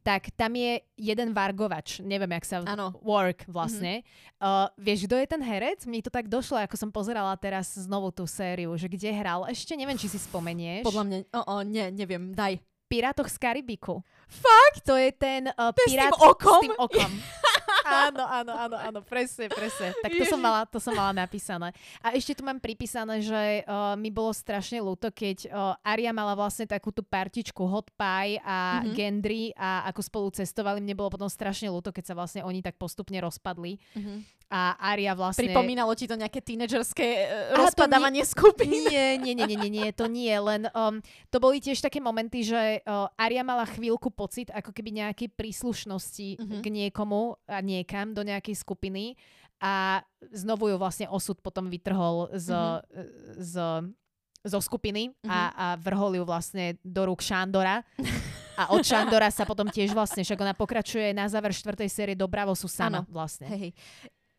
[0.00, 2.56] tak tam je jeden vargovač, neviem, jak sa...
[2.64, 2.96] Ano.
[3.04, 4.00] Work vlastne.
[4.00, 4.40] Mm-hmm.
[4.40, 5.84] Uh, vieš, kto je ten herec?
[5.84, 9.44] Mne to tak došlo, ako som pozerala teraz znovu tú sériu, že kde hral.
[9.48, 10.84] Ešte neviem, či si spomenieš.
[10.86, 12.60] Podľa mňa, o, o, nie, neviem, daj.
[12.90, 14.02] Pirátoch z Karibiku.
[14.26, 14.82] Fakt?
[14.82, 16.58] To je ten uh, pirát s tým okom?
[16.58, 17.10] S tým okom.
[17.84, 19.94] Áno, áno, áno, áno, presne, presne.
[20.02, 21.72] Tak to som, mala, to som mala napísané.
[22.00, 26.34] A ešte tu mám pripísané, že uh, mi bolo strašne ľúto, keď uh, Aria mala
[26.34, 28.92] vlastne takú tú partičku Hot Pie a mm-hmm.
[28.96, 32.76] Gendry a ako spolu cestovali, mne bolo potom strašne ľúto, keď sa vlastne oni tak
[32.76, 33.78] postupne rozpadli.
[33.96, 35.46] Mm-hmm a Aria vlastne...
[35.46, 37.06] Pripomínalo ti to nejaké tínedžerské
[37.54, 38.66] uh, rozpadávanie nie, skupín?
[38.90, 40.98] Nie, nie, nie, nie, nie, nie, to nie, len um,
[41.30, 46.42] to boli tiež také momenty, že uh, Aria mala chvíľku pocit ako keby nejakej príslušnosti
[46.42, 46.60] uh-huh.
[46.60, 49.14] k niekomu a niekam do nejakej skupiny
[49.62, 50.02] a
[50.34, 52.82] znovu ju vlastne osud potom vytrhol z, uh-huh.
[53.38, 53.54] z,
[54.50, 55.30] zo skupiny uh-huh.
[55.30, 57.86] a, a vrhol ju vlastne do rúk Šandora.
[58.60, 62.28] A od Šandora sa potom tiež vlastne, však ona pokračuje na záver štvrtej série do
[62.28, 63.08] Bravosu sama ano.
[63.08, 63.48] vlastne.
[63.48, 63.72] Hej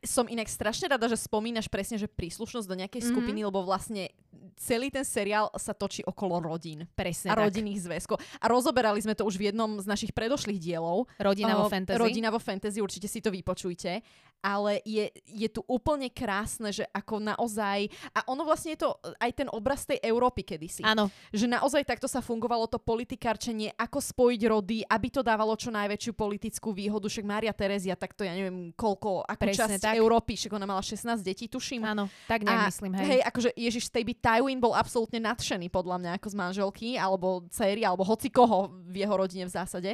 [0.01, 3.13] som inak strašne rada, že spomínaš presne, že príslušnosť do nejakej mm-hmm.
[3.13, 4.09] skupiny, lebo vlastne
[4.57, 6.89] celý ten seriál sa točí okolo rodín.
[6.97, 7.49] Presne A tak.
[7.49, 8.17] rodinných zväzkov.
[8.41, 11.05] A rozoberali sme to už v jednom z našich predošlých dielov.
[11.21, 11.97] Rodina vo fantasy.
[12.01, 14.01] Rodina vo fantasy, určite si to vypočujte.
[14.41, 19.31] Ale je, je tu úplne krásne, že ako naozaj, a ono vlastne je to aj
[19.37, 20.81] ten obraz tej Európy kedysi.
[20.81, 21.13] Áno.
[21.29, 26.11] Že naozaj takto sa fungovalo to politikárčenie, ako spojiť rody, aby to dávalo čo najväčšiu
[26.17, 27.05] politickú výhodu.
[27.05, 29.95] Však Mária Terezia, tak to ja neviem koľko, ako Presne časť tak.
[29.95, 31.85] Európy, však ona mala 16 detí, tuším.
[31.85, 33.05] Áno, tak nemyslím, hej.
[33.17, 37.85] Hej, akože Ježiš Stejby Tywin bol absolútne nadšený podľa mňa ako z manželky, alebo céry,
[37.85, 39.91] alebo hoci koho v jeho rodine v zásade.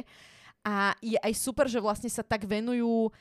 [0.64, 3.12] A je aj super, že vlastne sa tak venujú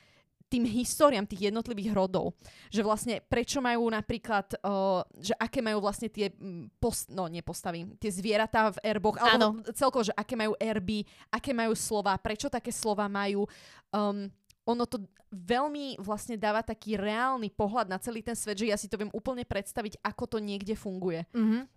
[0.48, 2.36] tým históriám tých jednotlivých rodov.
[2.72, 6.32] Že vlastne prečo majú napríklad, uh, že aké majú vlastne tie,
[6.80, 11.76] post, no nepostavy, tie zvieratá v erboch, alebo celkovo, že aké majú erby, aké majú
[11.76, 13.43] slova, prečo také slova majú.
[13.91, 14.32] Um,
[14.68, 18.88] ono to veľmi vlastne dáva taký reálny pohľad na celý ten svet, že ja si
[18.88, 21.28] to viem úplne predstaviť, ako to niekde funguje.
[21.36, 21.76] Mm-hmm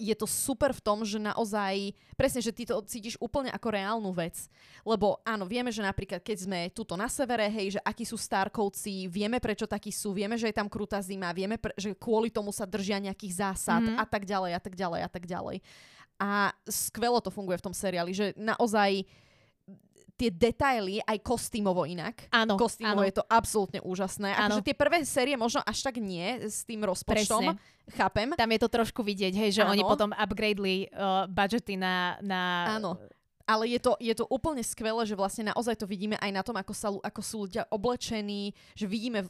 [0.00, 4.10] je to super v tom, že naozaj, presne, že ty to cítiš úplne ako reálnu
[4.16, 4.48] vec.
[4.80, 9.12] Lebo áno, vieme, že napríklad keď sme tuto na severe, hej, že akí sú Starkovci,
[9.12, 12.48] vieme prečo takí sú, vieme, že je tam krutá zima, vieme, pre, že kvôli tomu
[12.48, 14.00] sa držia nejakých zásad mm-hmm.
[14.00, 15.56] a tak ďalej a tak ďalej a tak ďalej.
[16.18, 16.30] A
[16.66, 19.04] skvelo to funguje v tom seriáli, že naozaj
[20.18, 22.26] tie detaily aj kostýmovo inak.
[22.34, 22.58] Áno.
[22.58, 23.08] Kostýmovo áno.
[23.08, 24.34] je to absolútne úžasné.
[24.34, 27.54] Akože tie prvé série možno až tak nie s tým rozpočtom.
[27.54, 27.94] Presne.
[27.94, 28.34] Chápem.
[28.34, 29.72] Tam je to trošku vidieť, hej, že áno.
[29.72, 32.40] oni potom upgradeli uh, budžety na, na...
[32.76, 32.98] Áno.
[33.48, 36.52] Ale je to, je to úplne skvelé, že vlastne naozaj to vidíme aj na tom,
[36.60, 39.24] ako, sa, ako sú ľudia oblečení, že vidíme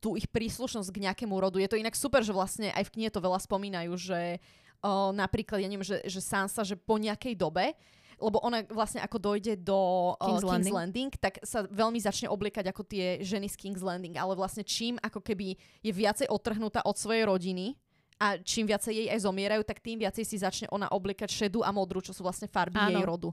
[0.00, 1.60] tú ich príslušnosť k nejakému rodu.
[1.60, 4.40] Je to inak super, že vlastne aj v knihe to veľa spomínajú, že
[4.80, 7.76] o, napríklad, ja neviem, že, že Sansa, že po nejakej dobe
[8.20, 10.76] lebo ona vlastne ako dojde do King's, uh, King's Landing.
[10.76, 15.00] Landing, tak sa veľmi začne obliekať ako tie ženy z King's Landing, ale vlastne čím
[15.00, 17.74] ako keby je viacej odtrhnutá od svojej rodiny,
[18.20, 21.72] a čím viacej jej aj zomierajú, tak tým viacej si začne ona obliekať šedú a
[21.72, 22.92] modrú, čo sú vlastne farby Áno.
[22.92, 23.30] jej rodu.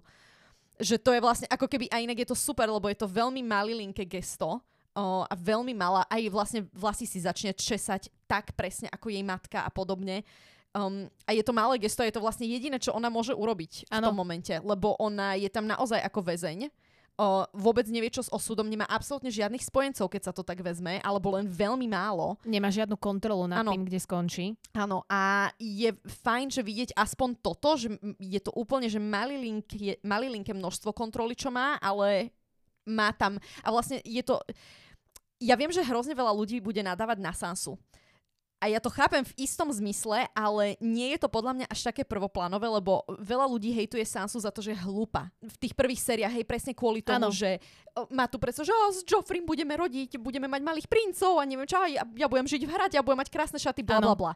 [0.79, 3.43] Že to je vlastne ako keby, a inak je to super, lebo je to veľmi
[3.43, 4.63] malilinké gesto,
[4.95, 9.67] o, a veľmi malá, aj vlastne vlasy si začne česať tak presne ako jej matka
[9.67, 10.23] a podobne.
[10.75, 13.97] Um, a je to malé gesto, je to vlastne jediné, čo ona môže urobiť ano.
[13.97, 16.69] v tom momente, lebo ona je tam naozaj ako väzeň.
[17.17, 21.01] O, vôbec nevie, čo s osudom, nemá absolútne žiadnych spojencov, keď sa to tak vezme,
[21.01, 22.37] alebo len veľmi málo.
[22.45, 23.73] Nemá žiadnu kontrolu nad ano.
[23.73, 24.53] tým, kde skončí.
[24.77, 27.89] Áno, a je fajn, že vidieť aspoň toto, že
[28.21, 32.29] je to úplne, že malilinké, malilinké množstvo kontroly, čo má, ale
[32.85, 34.37] má tam, a vlastne je to,
[35.41, 37.81] ja viem, že hrozne veľa ľudí bude nadávať na Sansu.
[38.57, 42.01] A ja to chápem v istom zmysle, ale nie je to podľa mňa až také
[42.01, 45.29] prvoplánové, lebo veľa ľudí hejtuje Sansu za to, že je hlúpa.
[45.45, 47.29] V tých prvých sériách, hej, presne kvôli tomu, ano.
[47.29, 47.61] že
[48.09, 51.69] má tu predsa, že oh, s Joffrey budeme rodiť, budeme mať malých princov a neviem
[51.69, 54.33] čo, ja, ja budem žiť v hrade, ja budem mať krásne šaty, bla bla bla.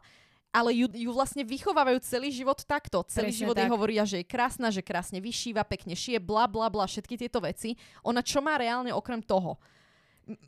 [0.52, 3.00] Ale ju, ju vlastne vychovávajú celý život takto.
[3.08, 3.64] Celý Presne život tak.
[3.64, 7.40] jej hovoria, že je krásna, že krásne vyšíva, pekne šije, bla bla bla, všetky tieto
[7.40, 7.72] veci.
[8.04, 9.56] Ona čo má reálne okrem toho?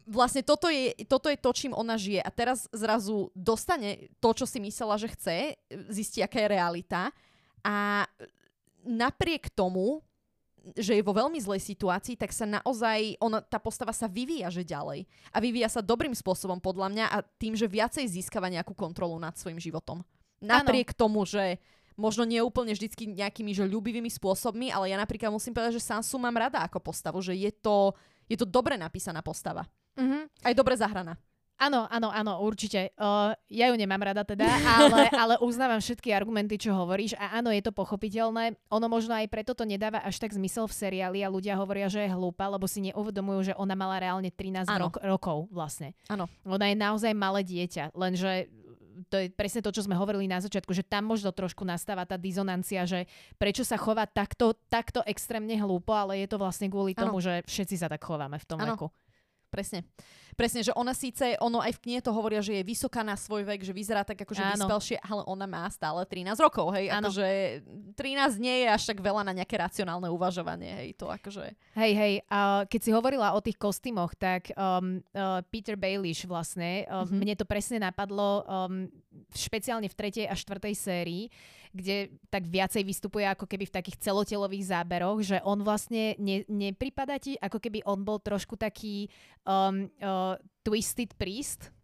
[0.07, 2.23] Vlastne toto je, toto je to, čím ona žije.
[2.23, 5.37] A teraz zrazu dostane to, čo si myslela, že chce,
[5.91, 7.11] zistí, aká je realita.
[7.65, 8.07] A
[8.87, 10.05] napriek tomu,
[10.79, 14.65] že je vo veľmi zlej situácii, tak sa naozaj, ona, tá postava sa vyvíja, že
[14.65, 15.05] ďalej.
[15.29, 19.37] A vyvíja sa dobrým spôsobom, podľa mňa, a tým, že viacej získava nejakú kontrolu nad
[19.37, 20.01] svojim životom.
[20.41, 20.99] Napriek ano.
[20.99, 21.61] tomu, že
[21.95, 26.17] možno nie úplne vždycky nejakými že ľubivými spôsobmi, ale ja napríklad musím povedať, že Sansu
[26.19, 27.95] mám rada ako postavu, že je to
[28.29, 29.65] je to dobre napísaná postava.
[29.95, 30.23] Mm-hmm.
[30.45, 31.15] Aj dobre zahraná.
[31.55, 32.91] Áno, áno, áno, určite.
[32.99, 37.55] Uh, ja ju nemám rada teda, ale, ale uznávam všetky argumenty, čo hovoríš a áno,
[37.55, 38.59] je to pochopiteľné.
[38.75, 42.03] Ono možno aj preto to nedáva až tak zmysel v seriáli a ľudia hovoria, že
[42.05, 45.95] je hlúpa, lebo si neuvedomujú, že ona mala reálne 13 rok, rokov vlastne.
[46.11, 46.27] Áno.
[46.43, 48.51] Ona je naozaj malé dieťa, lenže
[49.11, 52.15] to je presne to, čo sme hovorili na začiatku, že tam možno trošku nastáva tá
[52.15, 57.11] dizonancia, že prečo sa chová takto, takto extrémne hlúpo, ale je to vlastne kvôli ano.
[57.11, 58.79] tomu, že všetci sa tak chováme v tom ano.
[58.79, 58.87] veku.
[59.55, 59.87] Presne.
[60.35, 63.47] Presne, že ona síce, ono aj v knihe to hovoria, že je vysoká na svoj
[63.47, 67.07] vek, že vyzerá tak akože vyspelšie, ale ona má stále 13 rokov, hej, ano.
[67.07, 67.27] akože
[67.95, 71.55] 13 nie je až tak veľa na nejaké racionálne uvažovanie, hej, to akože...
[71.79, 76.83] Hej, hej, uh, keď si hovorila o tých kostýmoch, tak um, uh, Peter Baelish vlastne,
[76.91, 77.15] uh, mm-hmm.
[77.15, 78.91] mne to presne napadlo um,
[79.39, 81.31] špeciálne v tretej a štvrtej sérii,
[81.75, 87.19] kde tak viacej vystupuje ako keby v takých celotelových záberoch, že on vlastne ne, nepripada
[87.19, 89.11] ti, ako keby on bol trošku taký
[89.43, 91.75] um, uh, twisted priest,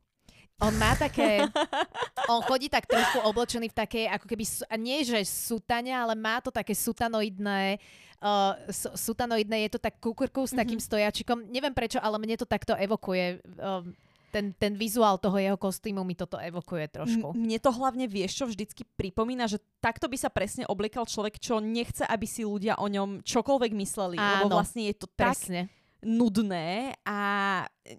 [0.61, 1.41] on má také,
[2.33, 4.45] on chodí tak trošku oblečený v také, ako keby,
[4.79, 7.81] nie že sutane, ale má to také sutanoidné,
[8.21, 8.55] uh,
[8.95, 10.87] sutanoidné, je to tak kukurku s takým mm-hmm.
[10.87, 11.39] stojačikom.
[11.49, 13.41] Neviem prečo, ale mne to takto evokuje.
[13.57, 13.97] Um,
[14.31, 17.35] ten, ten vizuál toho jeho kostýmu mi toto evokuje trošku.
[17.35, 21.43] M- mne to hlavne vieš, čo vždycky pripomína, že takto by sa presne obliekal človek,
[21.43, 24.17] čo nechce, aby si ľudia o ňom čokoľvek mysleli.
[24.17, 25.69] Áno, lebo vlastne je to presne.
[25.69, 27.19] tak nudné a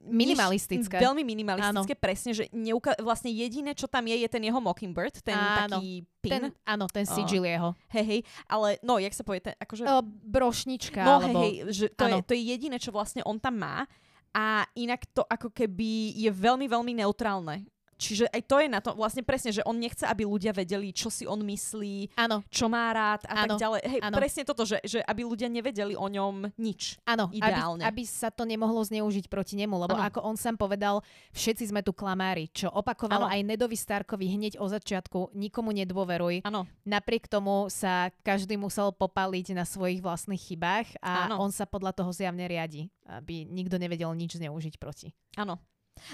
[0.10, 0.98] minimalistické.
[0.98, 2.02] Niž, veľmi minimalistické, áno.
[2.02, 5.78] presne, že neuka- vlastne jediné, čo tam je, je ten jeho Mockingbird, ten áno.
[5.78, 6.32] taký pin.
[6.34, 7.50] Ten, áno, ten sigil oh.
[7.50, 7.70] jeho.
[7.94, 9.86] Hej, hej, ale no, jak sa povie, ten, akože...
[9.86, 11.40] O, brošnička, no, alebo...
[11.46, 13.86] hej, hej, že to, je, to je jediné, čo vlastne on tam má
[14.32, 17.68] a inak to ako keby je veľmi, veľmi neutrálne.
[18.02, 21.14] Čiže aj to je na to vlastne presne, že on nechce, aby ľudia vedeli, čo
[21.14, 22.42] si on myslí, ano.
[22.50, 23.54] čo má rád a ano.
[23.54, 23.82] tak ďalej.
[23.86, 24.16] Hej, ano.
[24.18, 26.98] presne toto, že, že aby ľudia nevedeli o ňom nič.
[27.06, 27.86] Áno, ideálne.
[27.86, 30.10] Aby, aby sa to nemohlo zneužiť proti nemu, lebo ano.
[30.10, 31.06] ako on sám povedal,
[31.38, 33.32] všetci sme tu klamári, čo opakoval ano.
[33.32, 36.42] aj Nedovi Starkovi hneď o začiatku, nikomu nedôveruj.
[36.42, 36.66] Ano.
[36.82, 41.46] Napriek tomu sa každý musel popaliť na svojich vlastných chybách a ano.
[41.46, 45.14] on sa podľa toho zjavne riadi, aby nikto nevedel nič zneužiť proti.
[45.38, 45.62] Áno,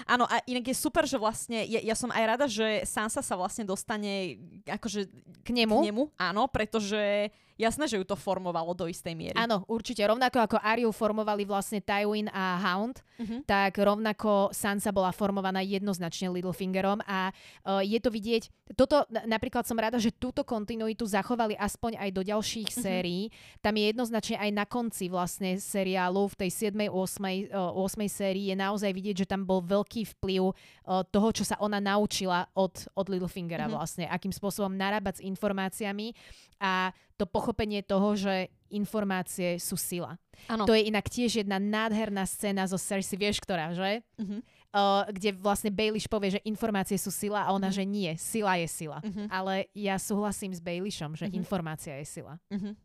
[0.04, 3.34] Áno, a inak je super, že vlastne, ja, ja som aj rada, že Sansa sa
[3.34, 5.08] vlastne dostane akože
[5.42, 5.78] k nemu.
[5.80, 9.36] K nemu, áno, pretože jasné, že ju to formovalo do istej miery.
[9.36, 10.00] Áno, určite.
[10.06, 13.42] Rovnako ako Ariu formovali vlastne Tywin a Hound, uh-huh.
[13.44, 18.48] tak rovnako Sansa bola formovaná jednoznačne Littlefingerom a uh, je to vidieť,
[18.78, 22.84] toto napríklad som rada, že túto kontinuitu zachovali aspoň aj do ďalších uh-huh.
[22.86, 23.34] sérií.
[23.58, 26.86] Tam je jednoznačne aj na konci vlastne seriálu v tej 7.
[26.86, 27.50] 8.
[27.50, 28.06] Uh, 8.
[28.06, 32.46] sérii je naozaj vidieť, že tam bol veľký vplyv uh, toho, čo sa ona naučila
[32.54, 33.82] od, od Littlefingera uh-huh.
[33.82, 36.14] vlastne, akým spôsobom narábať s informáciami
[36.62, 40.14] a to pochopenie toho, že informácie sú sila.
[40.46, 40.64] Ano.
[40.64, 44.06] To je inak tiež jedna nádherná scéna zo Cersei, vieš ktorá, že?
[44.14, 44.38] Uh-huh.
[44.70, 47.82] Uh, kde vlastne Baelish povie, že informácie sú sila a ona, uh-huh.
[47.82, 49.02] že nie, sila je sila.
[49.02, 49.26] Uh-huh.
[49.32, 51.40] Ale ja súhlasím s Baelishom, že uh-huh.
[51.40, 52.38] informácia je sila.
[52.54, 52.78] Uh-huh.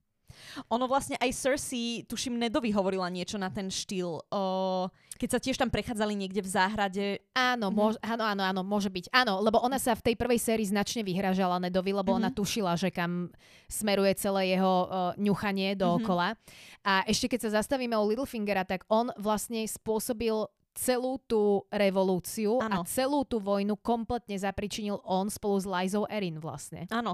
[0.70, 4.22] Ono vlastne aj Cersei, tuším, Nedovi hovorila niečo na ten štýl.
[4.30, 7.06] Uh, keď sa tiež tam prechádzali niekde v záhrade.
[7.32, 7.78] Áno, mm-hmm.
[7.78, 9.14] môž, áno, áno, áno, môže byť.
[9.14, 12.28] Áno, lebo ona sa v tej prvej sérii značne vyhražala Nedovi, lebo mm-hmm.
[12.28, 13.32] ona tušila, že kam
[13.70, 16.34] smeruje celé jeho uh, ňuchanie dookola.
[16.36, 16.84] Mm-hmm.
[16.84, 20.36] A ešte keď sa zastavíme o Littlefingera, tak on vlastne spôsobil
[20.74, 22.82] celú tú revolúciu ano.
[22.82, 26.90] a celú tú vojnu kompletne zapričinil on spolu s Lizou Erin vlastne.
[26.90, 27.14] Áno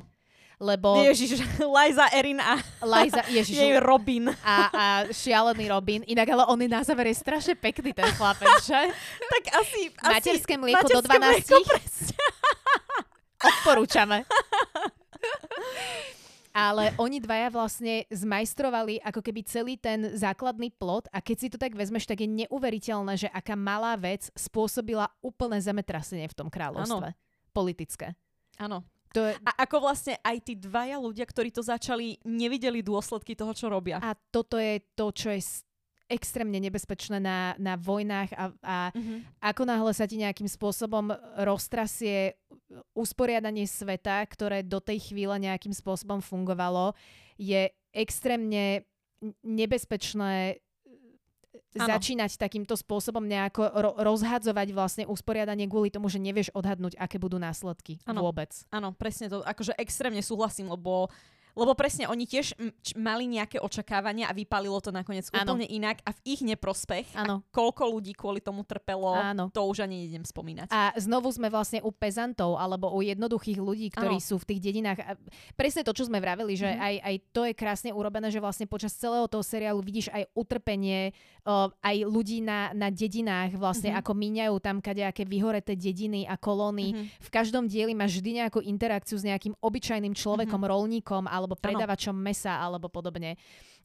[0.60, 1.00] lebo...
[1.00, 1.40] Ježiš,
[1.80, 4.28] Liza Erin a Liza, Ježiš, jej Robin.
[4.44, 6.04] A, a šialený Robin.
[6.06, 8.80] Inak ale on je na záver je strašne pekný ten chlapec, že?
[9.34, 9.90] tak asi...
[10.04, 11.48] Materské mlieko do 12.
[11.48, 11.76] Mlieko,
[13.40, 14.28] Odporúčame.
[16.52, 21.56] Ale oni dvaja vlastne zmajstrovali ako keby celý ten základný plot a keď si to
[21.56, 27.16] tak vezmeš, tak je neuveriteľné, že aká malá vec spôsobila úplné zemetrasenie v tom kráľovstve.
[27.16, 27.54] Ano.
[27.56, 28.12] Politické.
[28.60, 28.84] Áno.
[29.18, 29.34] To je...
[29.42, 33.98] A ako vlastne aj tí dvaja ľudia, ktorí to začali, nevideli dôsledky toho, čo robia.
[34.02, 35.42] A toto je to, čo je
[36.10, 39.20] extrémne nebezpečné na, na vojnách a, a uh-huh.
[39.46, 41.14] ako náhle sa ti nejakým spôsobom
[41.46, 42.34] roztrasie
[42.98, 46.98] usporiadanie sveta, ktoré do tej chvíle nejakým spôsobom fungovalo,
[47.38, 48.90] je extrémne
[49.46, 50.58] nebezpečné
[51.78, 51.90] ano.
[51.96, 57.42] začínať takýmto spôsobom nejako ro- rozhadzovať vlastne usporiadanie kvôli tomu, že nevieš odhadnúť, aké budú
[57.42, 58.26] následky ano.
[58.26, 58.54] vôbec.
[58.70, 61.10] Áno, presne to, akože extrémne súhlasím, lebo
[61.60, 65.44] lebo presne oni tiež m- č- mali nejaké očakávania a vypalilo to nakoniec ano.
[65.44, 67.20] úplne inak a v ich neprospech.
[67.20, 67.44] Ano.
[67.52, 69.52] Koľko ľudí kvôli tomu trpelo, ano.
[69.52, 70.72] to už ani nejdem spomínať.
[70.72, 74.24] A znovu sme vlastne u pezantov alebo u jednoduchých ľudí, ktorí ano.
[74.24, 75.20] sú v tých dedinách.
[75.60, 76.88] Presne to, čo sme vraveli, že mm-hmm.
[76.88, 81.12] aj, aj to je krásne urobené, že vlastne počas celého toho seriálu vidíš aj utrpenie
[81.46, 84.06] uh, aj ľudí na, na dedinách, vlastne mm-hmm.
[84.06, 86.94] ako míňajú tam kadejaké vyhoreté dediny a kolóny.
[86.94, 87.06] Mm-hmm.
[87.26, 90.74] V každom dieli máš vždy nejakú interakciu s nejakým obyčajným človekom, mm-hmm.
[90.74, 92.26] rolníkom alebo alebo predávačom ano.
[92.30, 93.34] mesa alebo podobne.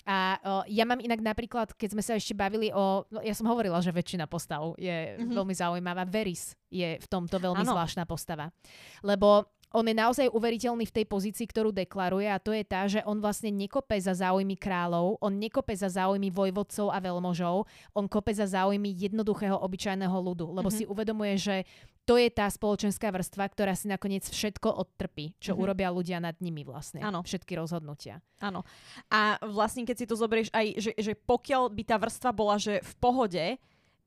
[0.05, 3.09] A o, ja mám inak napríklad, keď sme sa ešte bavili o...
[3.09, 5.33] No, ja som hovorila, že väčšina postav je mm-hmm.
[5.33, 6.05] veľmi zaujímavá.
[6.05, 7.73] Veris je v tomto veľmi ano.
[7.73, 8.53] zvláštna postava.
[9.01, 13.03] Lebo on je naozaj uveriteľný v tej pozícii, ktorú deklaruje a to je tá, že
[13.03, 18.31] on vlastne nekope za záujmy kráľov, on nekope za záujmy vojvodcov a veľmožov, on kope
[18.31, 20.87] za záujmy jednoduchého obyčajného ľudu, lebo mm-hmm.
[20.87, 21.57] si uvedomuje, že
[22.05, 25.65] to je tá spoločenská vrstva, ktorá si nakoniec všetko odtrpí, čo mm-hmm.
[25.65, 27.01] urobia ľudia nad nimi vlastne.
[27.01, 27.25] Áno.
[27.25, 28.21] Všetky rozhodnutia.
[28.45, 28.69] Áno.
[29.09, 32.85] A vlastne, keď si to zoberieš aj, že, že pokiaľ by tá vrstva bola, že
[32.85, 33.45] v pohode,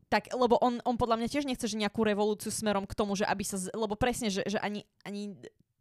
[0.07, 3.27] tak, lebo on, on podľa mňa tiež nechce, že nejakú revolúciu smerom k tomu, že
[3.27, 5.35] aby sa, lebo presne, že, že ani, ani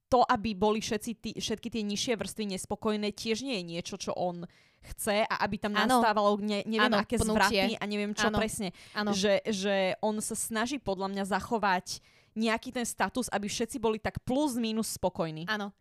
[0.06, 4.14] to, aby boli všetci tí, všetky tie nižšie vrstvy nespokojné, tiež nie je niečo, čo
[4.14, 4.46] on
[4.94, 5.98] chce a aby tam ano.
[5.98, 7.34] nastávalo ne, neviem ano, aké pnutie.
[7.34, 8.38] zvraty a neviem čo ano.
[8.38, 8.70] presne.
[8.94, 9.10] Ano.
[9.10, 11.98] Že, že on sa snaží podľa mňa zachovať
[12.38, 15.48] nejaký ten status, aby všetci boli tak plus minus spokojní.
[15.50, 15.74] Áno.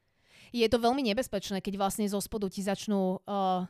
[0.55, 3.67] Je to veľmi nebezpečné, keď vlastne zo spodu ti začnú uh,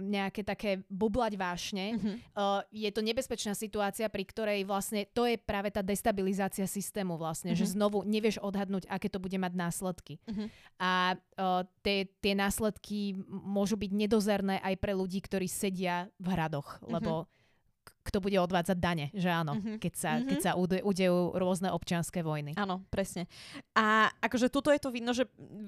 [0.00, 2.00] nejaké také bublať vášne.
[2.00, 2.16] Mm-hmm.
[2.72, 7.68] Je to nebezpečná situácia, pri ktorej vlastne to je práve tá destabilizácia systému vlastne, mm-hmm.
[7.68, 10.16] že znovu nevieš odhadnúť, aké to bude mať následky.
[10.24, 10.48] Mm-hmm.
[10.80, 11.20] A
[11.84, 16.92] tie, tie následky môžu byť nedozerné aj pre ľudí, ktorí sedia v hradoch, mm-hmm.
[16.96, 17.28] lebo
[18.06, 19.76] kto bude odvádzať dane, že áno, mm-hmm.
[19.82, 20.28] keď sa, mm-hmm.
[20.30, 22.54] keď sa udejú rôzne občianské vojny.
[22.54, 23.26] Áno, presne.
[23.74, 25.26] A akože tuto je to vidno, že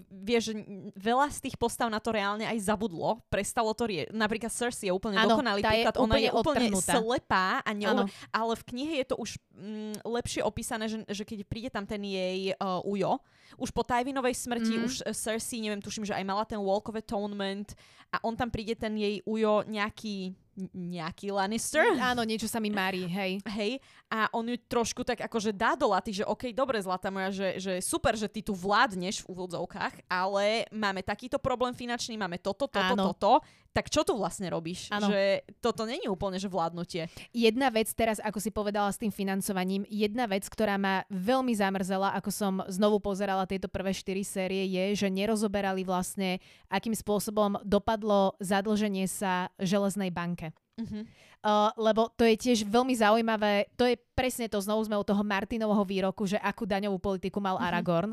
[0.09, 0.55] vieš,
[0.95, 4.07] veľa z tých postav na to reálne aj zabudlo, prestalo to rie...
[4.15, 6.93] Napríklad Cersei je úplne ano, dokonalý príklad, je ona je úplne odtrhnutá.
[6.97, 8.07] slepá, a neu...
[8.31, 12.01] ale v knihe je to už mm, lepšie opísané, že, že keď príde tam ten
[12.01, 13.19] jej uh, ujo,
[13.57, 14.85] už po Tywin-ovej smrti, mm.
[14.85, 17.73] už Cersei, neviem, tuším, že aj mala ten Walk of Atonement
[18.13, 20.37] a on tam príde ten jej ujo nejaký
[20.75, 21.87] nejaký Lannister.
[22.03, 23.39] Áno, niečo sa mi marí, hej.
[23.59, 23.79] Hej,
[24.11, 27.49] a on ju trošku tak akože dá do laty, že OK, dobre, zlata moja, že,
[27.59, 32.67] že super, že ty tu vládneš v úvodzovkách, ale máme takýto problém finančný, máme toto,
[32.67, 33.15] toto, Áno.
[33.15, 34.91] toto, tak čo tu vlastne robíš?
[34.91, 35.13] Ano.
[35.13, 37.07] Že toto není úplne, že vládnutie.
[37.31, 42.17] Jedna vec teraz, ako si povedala s tým financovaním, jedna vec, ktorá ma veľmi zamrzela,
[42.19, 48.35] ako som znovu pozerala tieto prvé štyri série, je, že nerozoberali vlastne, akým spôsobom dopadlo
[48.43, 50.51] zadlženie sa železnej banke.
[50.79, 51.03] Uh-huh.
[51.39, 55.23] Uh, lebo to je tiež veľmi zaujímavé, to je presne to, znovu sme u toho
[55.23, 57.67] Martinovho výroku, že akú daňovú politiku mal uh-huh.
[57.71, 58.11] Aragorn,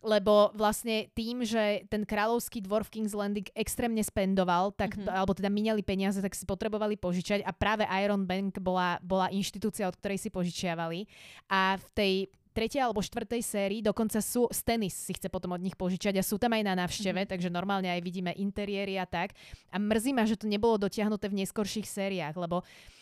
[0.00, 5.12] lebo vlastne tým, že ten kráľovský dvor v King's Landing extrémne spendoval, tak, uh-huh.
[5.12, 9.84] alebo teda miniali peniaze, tak si potrebovali požičať a práve Iron Bank bola, bola inštitúcia,
[9.84, 11.04] od ktorej si požičiavali
[11.52, 12.14] a v tej
[12.50, 16.34] tretej alebo štvrtej sérii, dokonca sú Stennis si chce potom od nich požičať a sú
[16.34, 17.32] tam aj na návšteve, mm-hmm.
[17.36, 19.38] takže normálne aj vidíme interiéry a tak.
[19.70, 22.99] A mrzí ma, že to nebolo dotiahnuté v neskorších sériách, lebo Uh,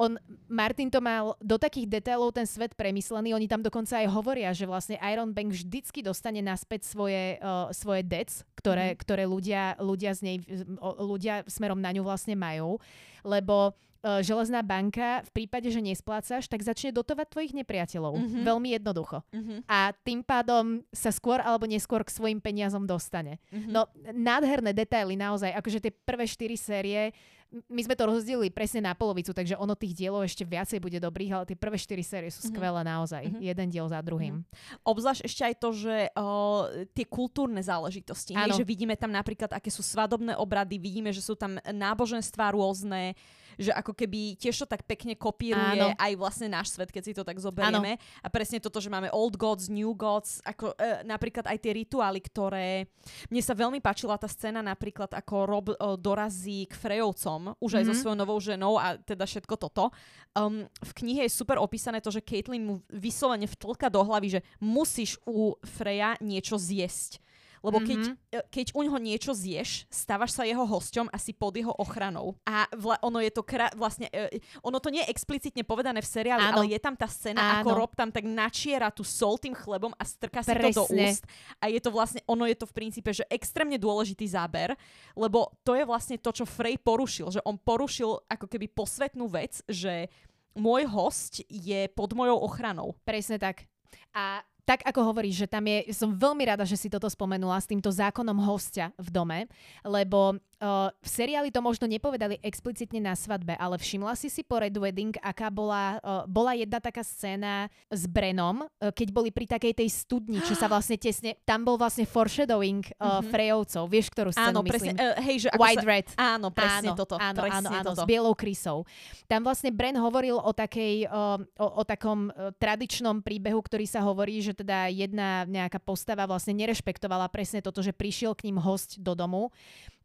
[0.00, 0.16] on,
[0.48, 4.64] Martin to mal do takých detailov ten svet premyslený, oni tam dokonca aj hovoria, že
[4.64, 9.02] vlastne Iron Bank vždycky dostane naspäť svoje, uh, svoje debts, ktoré, mm-hmm.
[9.04, 10.36] ktoré ľudia, ľudia, z nej,
[10.80, 12.80] ľudia smerom na ňu vlastne majú,
[13.20, 18.16] lebo uh, železná banka v prípade, že nesplácaš, tak začne dotovať tvojich nepriateľov.
[18.16, 18.42] Mm-hmm.
[18.48, 19.20] Veľmi jednoducho.
[19.28, 19.58] Mm-hmm.
[19.68, 23.36] A tým pádom sa skôr alebo neskôr k svojim peniazom dostane.
[23.52, 23.70] Mm-hmm.
[23.70, 25.52] No, nádherné detaily naozaj.
[25.52, 27.12] Akože tie prvé štyri série
[27.52, 31.32] my sme to rozdelili presne na polovicu, takže ono tých dielov ešte viacej bude dobrých,
[31.36, 32.52] ale tie prvé štyri série sú mm-hmm.
[32.56, 33.22] skvelé naozaj.
[33.28, 33.42] Mm-hmm.
[33.44, 34.40] Jeden diel za druhým.
[34.40, 34.88] Mm-hmm.
[34.88, 36.62] Obzvlášť ešte aj to, že uh,
[36.96, 41.36] tie kultúrne záležitosti, hej, že vidíme tam napríklad, aké sú svadobné obrady, vidíme, že sú
[41.36, 43.12] tam náboženstva rôzne,
[43.60, 45.92] že ako keby tiež to tak pekne kopíruje Áno.
[45.96, 48.00] aj vlastne náš svet, keď si to tak zoberieme.
[48.00, 48.22] Áno.
[48.24, 52.20] A presne toto, že máme old gods, new gods, ako e, napríklad aj tie rituály,
[52.24, 52.88] ktoré...
[53.28, 57.82] Mne sa veľmi páčila tá scéna napríklad, ako Rob e, dorazí k Frejovcom, už aj
[57.82, 57.88] mm-hmm.
[57.88, 58.00] so mhm.
[58.00, 59.90] svojou novou ženou a teda všetko toto.
[60.32, 64.44] Um, v knihe je super opísané to, že Caitlyn mu vyslovene vtlka do hlavy, že
[64.62, 67.20] musíš u Freja niečo zjesť
[67.62, 68.46] lebo keď, mm-hmm.
[68.50, 72.34] keď u ňoho niečo zješ, stávaš sa jeho hosťom asi pod jeho ochranou.
[72.42, 76.08] A vla, ono je to kra- vlastne, e, ono to nie je explicitne povedané v
[76.10, 76.60] seriáli, Áno.
[76.60, 77.54] ale je tam tá scéna, Áno.
[77.62, 80.74] ako Rob tam tak načiera tú sol tým chlebom a strka si Presne.
[80.74, 81.22] to do úst.
[81.62, 84.74] A je to vlastne, ono je to v princípe, že extrémne dôležitý záber,
[85.14, 89.62] lebo to je vlastne to, čo Frey porušil, že on porušil ako keby posvetnú vec,
[89.70, 90.10] že
[90.58, 92.92] môj host je pod mojou ochranou.
[93.06, 93.64] Presne tak.
[94.12, 97.66] A tak ako hovoríš, že tam je, som veľmi rada, že si toto spomenula s
[97.66, 99.38] týmto zákonom hostia v dome,
[99.82, 104.62] lebo uh, v seriáli to možno nepovedali explicitne na svadbe, ale všimla si si po
[104.62, 109.50] Red Wedding, aká bola, uh, bola jedna taká scéna s Brenom, uh, keď boli pri
[109.50, 113.30] takej tej studni, čo sa vlastne tesne, tam bol vlastne foreshadowing uh, mm-hmm.
[113.34, 114.94] Frejovcov, vieš, ktorú scénu áno, myslím?
[114.94, 116.06] Presne, uh, hej, že White sa, Red.
[116.14, 117.14] Áno, presne áno, toto.
[117.18, 118.02] Áno, presne áno, áno, toto.
[118.06, 118.78] s bielou krysou.
[119.26, 124.06] Tam vlastne Bren hovoril o takej, uh, o, o takom uh, tradičnom príbehu, ktorý sa
[124.06, 129.02] hovorí, že teda jedna nejaká postava vlastne nerešpektovala presne toto, že prišiel k ním host
[129.02, 129.50] do domu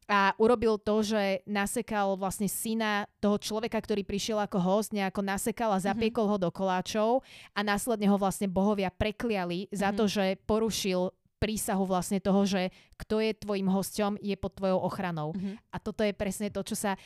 [0.08, 5.76] a urobil to, že nasekal vlastne syna toho človeka, ktorý prišiel ako host, nejako nasekal
[5.76, 5.86] a mhm.
[5.92, 6.42] zapiekol mm-hmm.
[6.42, 7.10] ho do koláčov
[7.52, 9.78] a následne ho vlastne bohovia prekliali mm-hmm.
[9.78, 10.12] za to, mhm.
[10.12, 15.38] že porušil prísahu vlastne toho, že kto je tvojim hosťom, je pod tvojou ochranou.
[15.38, 15.70] Mm-hmm.
[15.70, 16.98] A toto je presne to, čo sa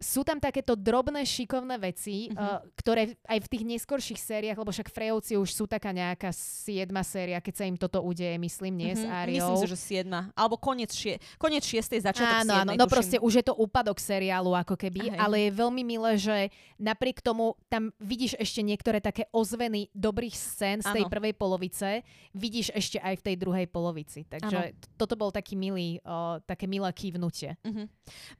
[0.00, 2.40] sú tam takéto drobné šikovné veci, mm-hmm.
[2.40, 7.04] uh, ktoré aj v tých neskorších sériách, lebo však Frejovci už sú taká nejaká siedma
[7.04, 9.04] séria, keď sa im toto udeje, myslím, nie mm-hmm.
[9.04, 9.20] s mhm.
[9.20, 9.48] Ariou.
[9.52, 10.20] Myslím si, že siedma.
[10.32, 12.94] Alebo koniec, šie, koniec šiestej, začiatok áno, siedmej, áno, no tuším.
[12.96, 15.28] proste už je to úpadok seriálu ako keby, Aha.
[15.28, 16.36] ale je veľmi milé, že
[16.80, 21.12] napriek tomu tam vidíš ešte niektoré také ozveny dobrých scén z tej áno.
[21.12, 22.00] prvej polovice,
[22.32, 24.24] vidíš ešte aj v tej druhej polovici.
[24.24, 24.96] Takže áno.
[24.96, 27.60] toto bol taký milý, uh, také milé kývnutie.
[27.60, 27.86] Mm-hmm.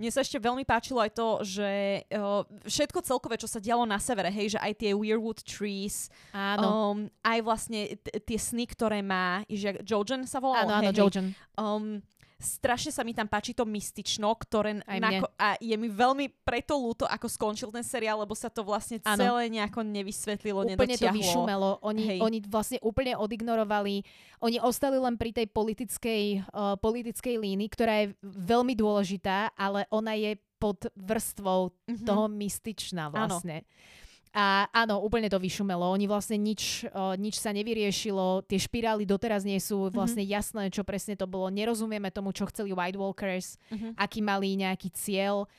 [0.01, 1.71] Mne sa ešte veľmi páčilo aj to, že
[2.15, 6.95] uh, všetko celkové, čo sa dialo na severe, hej, že aj tie Weirwood Trees, áno.
[6.95, 10.71] Um, aj vlastne t- tie sny, ktoré má, že Jojen sa volal?
[10.71, 11.27] Áno, áno, hej, Jojen.
[11.59, 11.99] Um,
[12.41, 17.05] strašne sa mi tam páči to mystično, ktoré nako- a je mi veľmi preto ľúto,
[17.05, 19.55] ako skončil ten seriál, lebo sa to vlastne celé ano.
[19.61, 21.05] nejako nevysvetlilo, Úplne nedotiahlo.
[21.05, 21.71] to vyšumelo.
[21.85, 24.01] Oni, oni vlastne úplne odignorovali,
[24.41, 30.17] oni ostali len pri tej politickej, uh, politickej línii, ktorá je veľmi dôležitá, ale ona
[30.17, 32.05] je pod vrstvou mm-hmm.
[32.05, 33.65] toho mystičná vlastne.
[33.65, 33.99] Áno.
[34.31, 35.91] A áno, úplne to vyšumelo.
[35.91, 38.47] Oni vlastne nič, o, nič sa nevyriešilo.
[38.47, 39.97] Tie špirály doteraz nie sú mhm.
[39.97, 40.37] vlastne mm-hmm.
[40.39, 41.51] jasné, čo presne to bolo.
[41.51, 43.99] Nerozumieme tomu, čo chceli White Walkers, mm-hmm.
[43.99, 45.51] aký mali nejaký cieľ.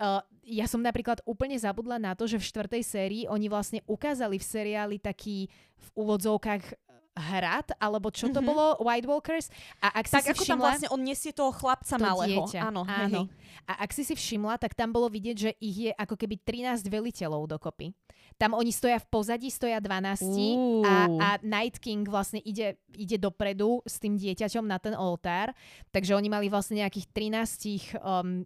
[0.00, 4.40] Uh, ja som napríklad úplne zabudla na to, že v štvrtej sérii oni vlastne ukázali
[4.40, 6.89] v seriáli taký v úvodzovkách
[7.20, 8.48] hrad, alebo čo to mm-hmm.
[8.48, 9.46] bolo, White Walkers.
[9.84, 12.48] A ak tak si ako všimla, tam vlastne on nesie toho chlapca to malého.
[12.48, 12.60] Dieťa.
[12.64, 13.28] Áno, áno.
[13.28, 13.60] Hej, hej.
[13.68, 16.88] A ak si si všimla, tak tam bolo vidieť, že ich je ako keby 13
[16.88, 17.92] veliteľov dokopy.
[18.40, 20.80] Tam oni stoja v pozadí, stoja 12 uh.
[20.80, 25.52] a, a Night King vlastne ide, ide dopredu s tým dieťaťom na ten oltár.
[25.92, 28.40] Takže oni mali vlastne nejakých 13 um,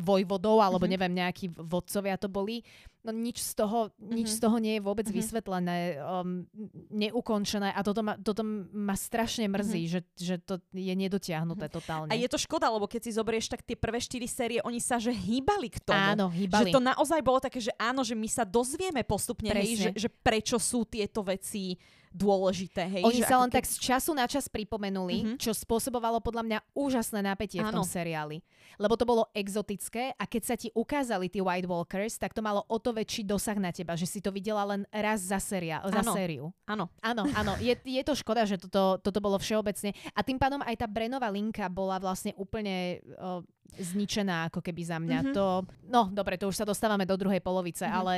[0.00, 0.94] vojvodov, alebo mm-hmm.
[0.96, 2.64] neviem, nejakí vodcovia to boli
[3.04, 4.38] no nič z toho, nič mm-hmm.
[4.40, 5.20] z toho nie je vôbec mm-hmm.
[5.20, 6.48] vysvetlené, um,
[6.88, 8.40] neukončené a toto ma, toto
[8.72, 9.94] ma strašne mrzí, mm-hmm.
[9.94, 11.78] že, že to je nedotiahnuté mm-hmm.
[11.78, 12.10] totálne.
[12.10, 14.96] A je to škoda, lebo keď si zoberieš, tak tie prvé štyri série, oni sa
[14.96, 16.00] že hýbali k tomu.
[16.16, 16.72] Áno, hýbali.
[16.72, 20.08] Že to naozaj bolo také, že áno, že my sa dozvieme postupne, hej, že, že
[20.08, 21.76] prečo sú tieto veci
[22.14, 22.86] dôležité.
[22.86, 23.56] Hej, Oni sa len keď...
[23.58, 25.36] tak z času na čas pripomenuli, mm-hmm.
[25.42, 27.74] čo spôsobovalo podľa mňa úžasné napätie Áno.
[27.74, 28.38] v tom seriáli.
[28.78, 32.62] Lebo to bolo exotické a keď sa ti ukázali tí White Walkers, tak to malo
[32.70, 36.02] o to väčší dosah na teba, že si to videla len raz za, séria, za
[36.14, 36.54] sériu.
[36.70, 36.86] Áno.
[37.02, 37.52] Áno, áno.
[37.58, 39.90] Je, je to škoda, že toto, toto bolo všeobecne.
[40.14, 43.42] A tým pádom aj tá Brenová linka bola vlastne úplne uh,
[43.74, 45.18] zničená ako keby za mňa.
[45.18, 45.34] Mm-hmm.
[45.34, 47.98] To, no, dobre, to už sa dostávame do druhej polovice, mm-hmm.
[47.98, 48.14] ale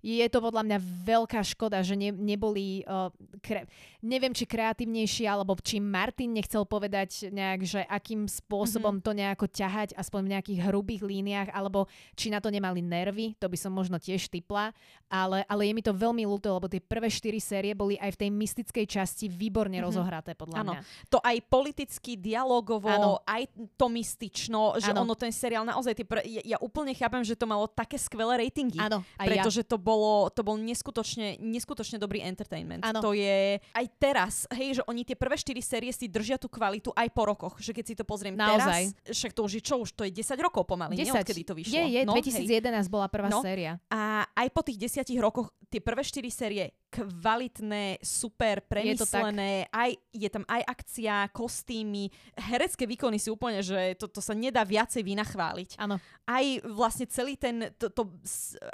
[0.00, 3.12] je to podľa mňa veľká škoda, že ne, neboli, uh,
[3.44, 3.68] kre,
[4.00, 9.06] neviem či kreatívnejší, alebo či Martin nechcel povedať nejak, že akým spôsobom mm-hmm.
[9.06, 11.84] to nejako ťahať, aspoň v nejakých hrubých líniách, alebo
[12.16, 14.72] či na to nemali nervy, to by som možno tiež typla,
[15.12, 18.20] ale, ale je mi to veľmi ľúto, lebo tie prvé štyri série boli aj v
[18.26, 19.84] tej mystickej časti výborne mm-hmm.
[19.84, 20.72] rozohraté, podľa ano.
[20.72, 20.80] mňa.
[21.12, 23.20] To aj politicky, dialogovo, ano.
[23.28, 25.04] aj to mystično, že ano.
[25.04, 28.48] ono ten seriál naozaj, tie pr- ja, ja úplne chápem, že to malo také skvelé
[28.48, 28.80] ratingy,
[29.20, 29.68] pretože ja.
[29.68, 29.89] to bolo,
[30.30, 32.84] to bol neskutočne, neskutočne dobrý entertainment.
[32.84, 33.00] Ano.
[33.00, 36.92] To je aj teraz, hej, že oni tie prvé 4 série si držia tú kvalitu
[36.94, 38.94] aj po rokoch, že keď si to pozriem Naozaj.
[38.94, 41.10] teraz, však to už je čo, už to je 10 rokov pomaly, 10.
[41.10, 41.74] Nie, to vyšlo.
[41.74, 42.92] Je, je, no, 2011 hej.
[42.92, 43.40] bola prvá no.
[43.42, 43.78] séria.
[43.90, 49.90] A aj po tých 10 rokoch tie prvé 4 série kvalitné, super, premyslené, je aj,
[50.10, 55.06] je tam aj akcia, kostýmy, herecké výkony si úplne, že to, to sa nedá viacej
[55.06, 55.78] vynachváliť.
[55.78, 56.02] Áno.
[56.26, 58.10] Aj vlastne celý ten, to, to,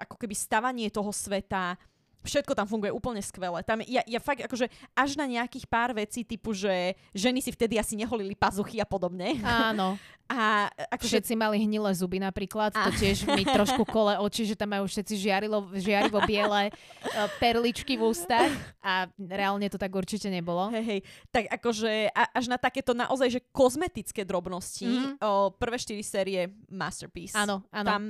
[0.01, 1.76] ako keby stavanie toho sveta,
[2.25, 3.61] všetko tam funguje úplne skvele.
[3.67, 7.77] Tam ja, ja fakt akože až na nejakých pár vecí typu, že ženy si vtedy
[7.77, 9.39] asi neholili pazuchy a podobne.
[9.43, 9.97] Áno.
[10.27, 11.23] A akože...
[11.23, 12.91] Všetci mali hnilé zuby napríklad, a...
[12.91, 17.95] to tiež mi trošku kole oči, že tam majú všetci žiarilo, žiarivo biele uh, perličky
[17.95, 18.51] v ústach
[18.83, 20.67] a reálne to tak určite nebolo.
[20.75, 21.01] Hej, hej.
[21.31, 25.23] Tak akože až na takéto naozaj, že kozmetické drobnosti, mm-hmm.
[25.23, 27.39] o, prvé štyri série masterpiece.
[27.39, 27.87] Áno, áno.
[27.87, 28.03] Tam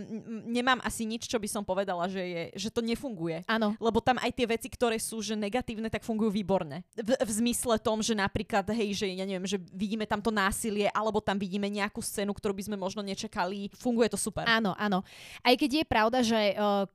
[0.49, 3.45] nemám asi nič, čo by som povedala, že, je, že to nefunguje.
[3.45, 3.77] Áno.
[3.77, 6.87] Lebo tam aj tie veci, ktoré sú že negatívne, tak fungujú výborne.
[6.97, 10.89] V, v zmysle tom, že napríklad, hej, že ja neviem, že vidíme tam to násilie,
[10.93, 13.73] alebo tam vidíme nejakú scénu, ktorú by sme možno nečakali.
[13.77, 14.47] Funguje to super.
[14.47, 15.03] Áno, áno.
[15.43, 16.87] Aj keď je pravda, že uh,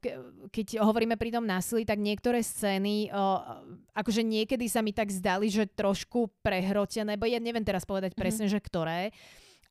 [0.49, 3.61] keď hovoríme pri tom násilí, tak niektoré scény, uh,
[3.97, 8.21] akože niekedy sa mi tak zdali, že trošku prehrotené, bo ja neviem teraz povedať mm-hmm.
[8.21, 9.11] presne, že ktoré.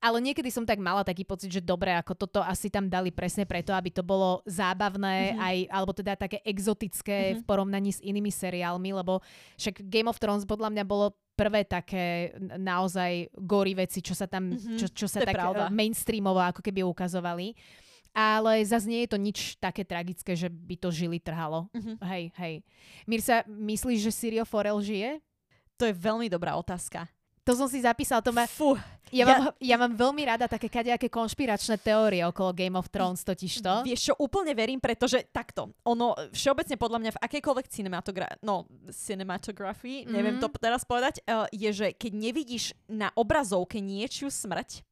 [0.00, 3.44] Ale niekedy som tak mala taký pocit, že dobre, ako toto asi tam dali presne
[3.44, 5.44] preto, aby to bolo zábavné, mm-hmm.
[5.44, 7.38] aj, alebo teda také exotické mm-hmm.
[7.38, 9.20] v porovnaní s inými seriálmi, lebo
[9.60, 14.56] však Game of Thrones podľa mňa bolo prvé také naozaj gory veci, čo sa tam,
[14.56, 14.80] mm-hmm.
[14.80, 15.68] čo, čo sa tak pravda.
[15.68, 17.52] mainstreamovo ako keby ukazovali.
[18.10, 21.70] Ale zase nie je to nič také tragické, že by to žili trhalo.
[21.76, 21.96] Mm-hmm.
[22.08, 22.54] Hej, hej.
[23.06, 25.22] Mirsa, myslíš, že Sirio Forel žije?
[25.78, 27.06] To je veľmi dobrá otázka.
[27.48, 28.44] To som si zapísala, to ma...
[28.44, 28.76] Fú,
[29.10, 33.26] ja, ja, mám, ja mám veľmi rada také kadejaké konšpiračné teórie okolo Game of Thrones
[33.26, 33.74] totiž to.
[33.82, 40.06] Vieš čo, úplne verím, pretože takto, ono všeobecne podľa mňa v akejkoľvek cinematogra- no, cinematografii,
[40.06, 40.14] mm-hmm.
[40.14, 44.86] neviem to teraz povedať, uh, je, že keď nevidíš na obrazovke niečiu smrť,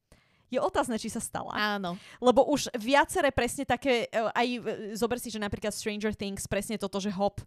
[0.48, 1.52] je otázne, či sa stala.
[1.54, 2.00] Áno.
[2.18, 4.48] Lebo už viaceré presne také, uh, aj
[4.98, 7.38] zober si, že napríklad Stranger Things, presne toto, že hop,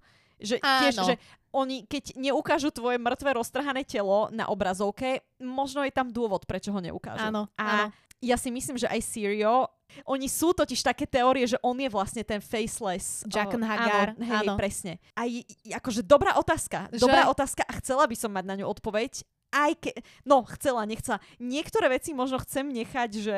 [0.42, 1.16] že tiež, že
[1.52, 6.80] oni, keď neukážu tvoje mŕtve roztrhané telo na obrazovke, možno je tam dôvod, prečo ho
[6.80, 7.28] neukážu.
[7.28, 7.86] Áno, a áno.
[8.24, 9.68] ja si myslím, že aj Sirio,
[10.08, 13.28] oni sú totiž také teórie, že on je vlastne ten faceless.
[13.28, 14.16] Jacken Hagar.
[14.16, 14.56] Áno, hej, áno.
[14.56, 15.04] presne.
[15.20, 15.28] A
[15.76, 16.88] akože dobrá otázka.
[16.96, 17.04] Že?
[17.04, 19.28] Dobrá otázka a chcela by som mať na ňu odpoveď.
[19.52, 19.92] Aj ke...
[20.24, 21.20] No, chcela, nechcela.
[21.44, 23.38] Niektoré veci možno chcem nechať, že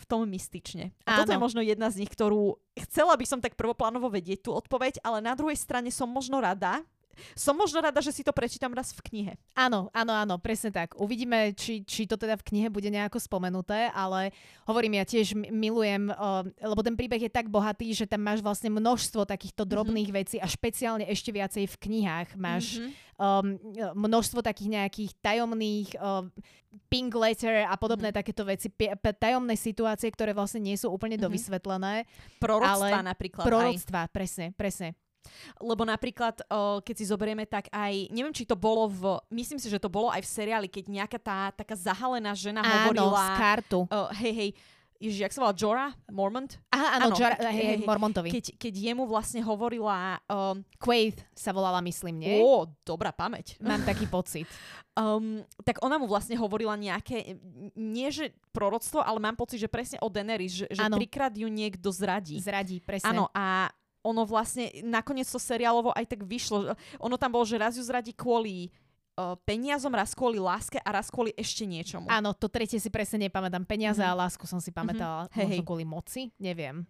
[0.00, 0.96] v tom mystične.
[1.04, 1.18] A Áno.
[1.22, 2.56] toto je možno jedna z nich, ktorú
[2.88, 6.80] chcela by som tak prvoplánovo vedieť tú odpoveď, ale na druhej strane som možno rada,
[7.34, 9.32] som možno rada, že si to prečítam raz v knihe.
[9.54, 10.96] Áno, áno, áno, presne tak.
[10.96, 14.32] Uvidíme, či, či to teda v knihe bude nejako spomenuté, ale
[14.64, 18.72] hovorím, ja tiež milujem, uh, lebo ten príbeh je tak bohatý, že tam máš vlastne
[18.72, 19.70] množstvo takýchto mhm.
[19.70, 20.20] drobných mm-hmm.
[20.26, 22.92] vecí a špeciálne ešte viacej v knihách máš mm-hmm.
[23.20, 23.46] um,
[24.08, 26.32] množstvo takých nejakých tajomných um,
[26.86, 28.20] pink letter a podobné mm-hmm.
[28.22, 31.26] takéto veci, p- p- tajomné situácie, ktoré vlastne nie sú úplne mm-hmm.
[31.26, 31.94] dovysvetlené.
[32.38, 33.44] Proroctva napríklad.
[33.46, 34.10] Proroctva, aj.
[34.14, 34.94] presne, presne.
[35.60, 36.40] Lebo napríklad,
[36.84, 39.02] keď si zoberieme, tak aj, neviem, či to bolo v,
[39.32, 42.90] myslím si, že to bolo aj v seriáli, keď nejaká tá taká zahalená žena Áno,
[42.90, 43.20] hovorila...
[43.20, 43.80] z kartu.
[43.88, 44.50] Uh, hej, hej,
[45.00, 45.54] Ježiš, jak sa volá?
[45.56, 45.92] Jorah?
[46.12, 46.60] Mormont?
[46.68, 48.28] Aha, áno, Jorah, hej, hej, Mormontovi.
[48.28, 50.20] Keď, keď jemu vlastne hovorila...
[50.28, 52.36] Um, Quaid sa volala, myslím, nie?
[52.36, 53.56] Ó, dobrá pamäť.
[53.64, 54.44] Mám taký pocit.
[55.00, 57.38] Um, tak ona mu vlastne hovorila nejaké,
[57.78, 61.88] nie že proroctvo, ale mám pocit, že presne o Daenerys, že, že trikrát ju niekto
[61.88, 62.36] zradí.
[62.36, 63.14] Zradí, presne.
[63.14, 63.70] Áno, a
[64.00, 66.72] ono vlastne nakoniec to seriálovo aj tak vyšlo.
[67.00, 68.72] Ono tam bolo, že raz ju zradí kvôli
[69.16, 72.08] uh, peniazom, raz kvôli láske a raz kvôli ešte niečomu.
[72.08, 73.68] Áno, to tretie si presne nepamätám.
[73.68, 74.16] Peniaze mm-hmm.
[74.16, 75.28] a lásku som si pamätala.
[75.28, 75.44] Mm-hmm.
[75.44, 76.32] Možno kvôli moci?
[76.40, 76.88] Neviem.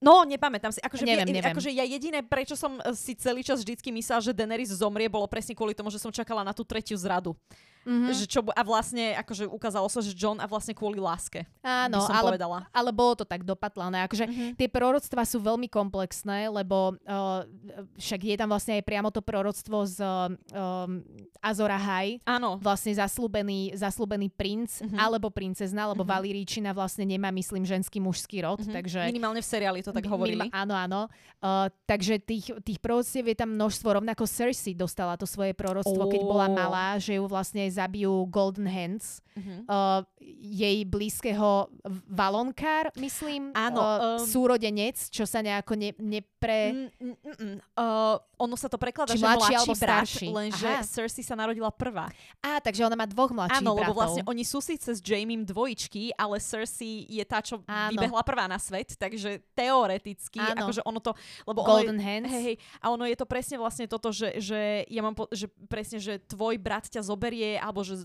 [0.00, 0.80] No, nepamätám si.
[0.80, 1.52] Akože, neviem, ja, neviem.
[1.52, 5.52] akože ja jediné, prečo som si celý čas vždycky myslela, že Daenerys zomrie, bolo presne
[5.52, 7.36] kvôli tomu, že som čakala na tú tretiu zradu.
[7.80, 8.12] Mm-hmm.
[8.12, 11.48] Že čo, a vlastne akože ukázalo sa, že John a vlastne kvôli láske.
[11.64, 12.58] Áno, som ale, povedala.
[12.68, 14.04] ale bolo to tak dopatlané.
[14.04, 14.50] Akože mm-hmm.
[14.60, 17.48] tie proroctvá sú veľmi komplexné, lebo uh,
[17.96, 21.00] však je tam vlastne aj priamo to proroctvo z um,
[21.40, 22.20] Azora High.
[22.28, 22.60] Áno.
[22.60, 25.00] Vlastne zaslúbený, zaslúbený princ mm-hmm.
[25.00, 26.20] alebo princezna, lebo mm-hmm.
[26.20, 28.60] Valíričina vlastne nemá, myslím, ženský mužský rod.
[28.60, 28.76] Mm-hmm.
[28.76, 30.48] Takže, Minimálne v seriáli to tak hovorili.
[30.48, 31.00] Minima, áno, áno.
[31.40, 34.00] Uh, takže tých, tých proroctiev je tam množstvo.
[34.00, 36.10] Rovnako Cersei dostala to svoje proroctvo, oh.
[36.10, 39.04] keď bola malá, že ju vlastne zabijú Golden Hands,
[39.36, 39.68] uh-huh.
[39.68, 40.00] uh,
[40.40, 41.68] jej blízkeho
[42.08, 46.39] Valonkár, myslím, Áno, uh, um, súrodenec, čo sa nejako ne, nepre...
[46.40, 47.56] Mm, mm, mm, mm.
[47.76, 50.26] uh, ono sa to prekladá, že mladší, alebo brat, starší.
[50.32, 50.80] lenže Aha.
[50.88, 52.08] Cersei sa narodila prvá.
[52.40, 53.84] Á, takže ona má dvoch mladších Áno, bratov.
[53.84, 57.92] lebo vlastne oni sú síce s Jamiem dvojičky, ale Cersei je tá, čo Áno.
[57.92, 60.64] vybehla prvá na svet, takže teoreticky, Áno.
[60.64, 61.12] akože ono to...
[61.44, 62.32] Lebo Golden ono Hands.
[62.32, 65.52] Hej, hej, a ono je to presne vlastne toto, že, že ja mám po, že
[65.68, 68.00] presne, že tvoj brat ťa zoberie, alebo že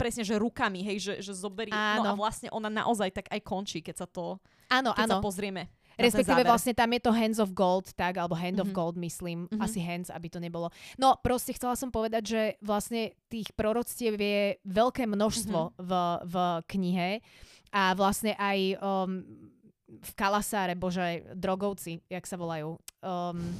[0.00, 1.76] presne, že rukami, hej, že, že zoberie.
[1.76, 2.00] Áno.
[2.00, 4.40] No a vlastne ona naozaj tak aj končí, keď sa to...
[4.72, 5.12] Áno, keď áno.
[5.16, 5.68] sa pozrieme.
[5.98, 8.64] Respektíve vlastne tam je to Hands of Gold, tak, alebo Hand mm-hmm.
[8.64, 8.76] of mhm.
[8.78, 9.38] Gold, myslím.
[9.50, 9.64] Mm-hmm.
[9.66, 10.70] Asi Hands, aby to nebolo.
[10.94, 15.82] No, proste chcela som povedať, že vlastne tých proroctiev je veľké množstvo mm-hmm.
[15.82, 15.92] v,
[16.22, 16.34] v
[16.70, 17.08] knihe
[17.74, 19.26] a vlastne aj um,
[19.88, 22.78] v Kalasáre, bože, drogovci, jak sa volajú.
[23.02, 23.52] Um,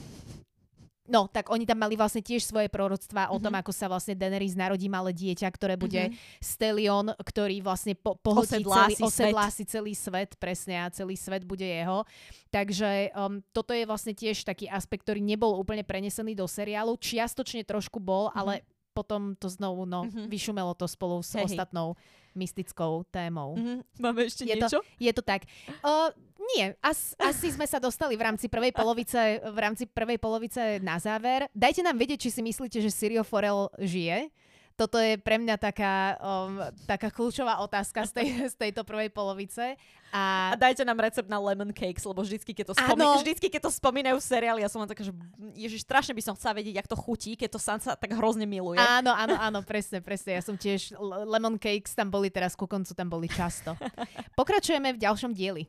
[1.08, 3.36] No, tak oni tam mali vlastne tiež svoje proroctvá mm-hmm.
[3.40, 3.60] o tom, mhm.
[3.64, 6.38] ako sa vlastne Daenerys narodí malé dieťa, ktoré bude mm-hmm.
[6.38, 9.56] Stelion, ktorý vlastne po- osedlá, celý, si, osedlá svet.
[9.56, 12.04] si celý svet, presne, a celý svet bude jeho.
[12.52, 17.00] Takže um, toto je vlastne tiež taký aspekt, ktorý nebol úplne prenesený do seriálu.
[17.00, 18.40] Čiastočne trošku bol, mm-hmm.
[18.44, 18.54] ale
[18.92, 20.26] potom to znovu no, mm-hmm.
[20.26, 21.94] vyšumelo to spolu s hey, ostatnou
[22.34, 23.54] mystickou témou.
[23.54, 23.78] Mm-hmm.
[24.02, 24.78] Máme ešte je niečo?
[24.78, 25.46] To, je to tak.
[25.86, 26.10] Uh,
[26.56, 30.96] nie, as, asi sme sa dostali v rámci prvej polovice, v rámci prvej polovice na
[30.96, 31.48] záver.
[31.52, 34.32] Dajte nám vedieť, či si myslíte, že Sirio Forel žije
[34.78, 39.74] toto je pre mňa taká, um, taká kľúčová otázka z, tej, z tejto prvej polovice.
[40.14, 40.54] A...
[40.54, 43.72] a dajte nám recept na lemon cakes, lebo vždycky, keď to, spomín- vždycky, keď to
[43.74, 45.10] spomínajú v seriáli, ja som len taká, že
[45.58, 48.78] ježiš, strašne by som chcela vedieť, jak to chutí, keď to Sansa tak hrozne miluje.
[48.78, 50.38] Áno, áno, áno, presne, presne.
[50.38, 50.94] Ja som tiež,
[51.26, 53.74] lemon cakes tam boli teraz ku koncu, tam boli často.
[54.38, 55.66] Pokračujeme v ďalšom dieli.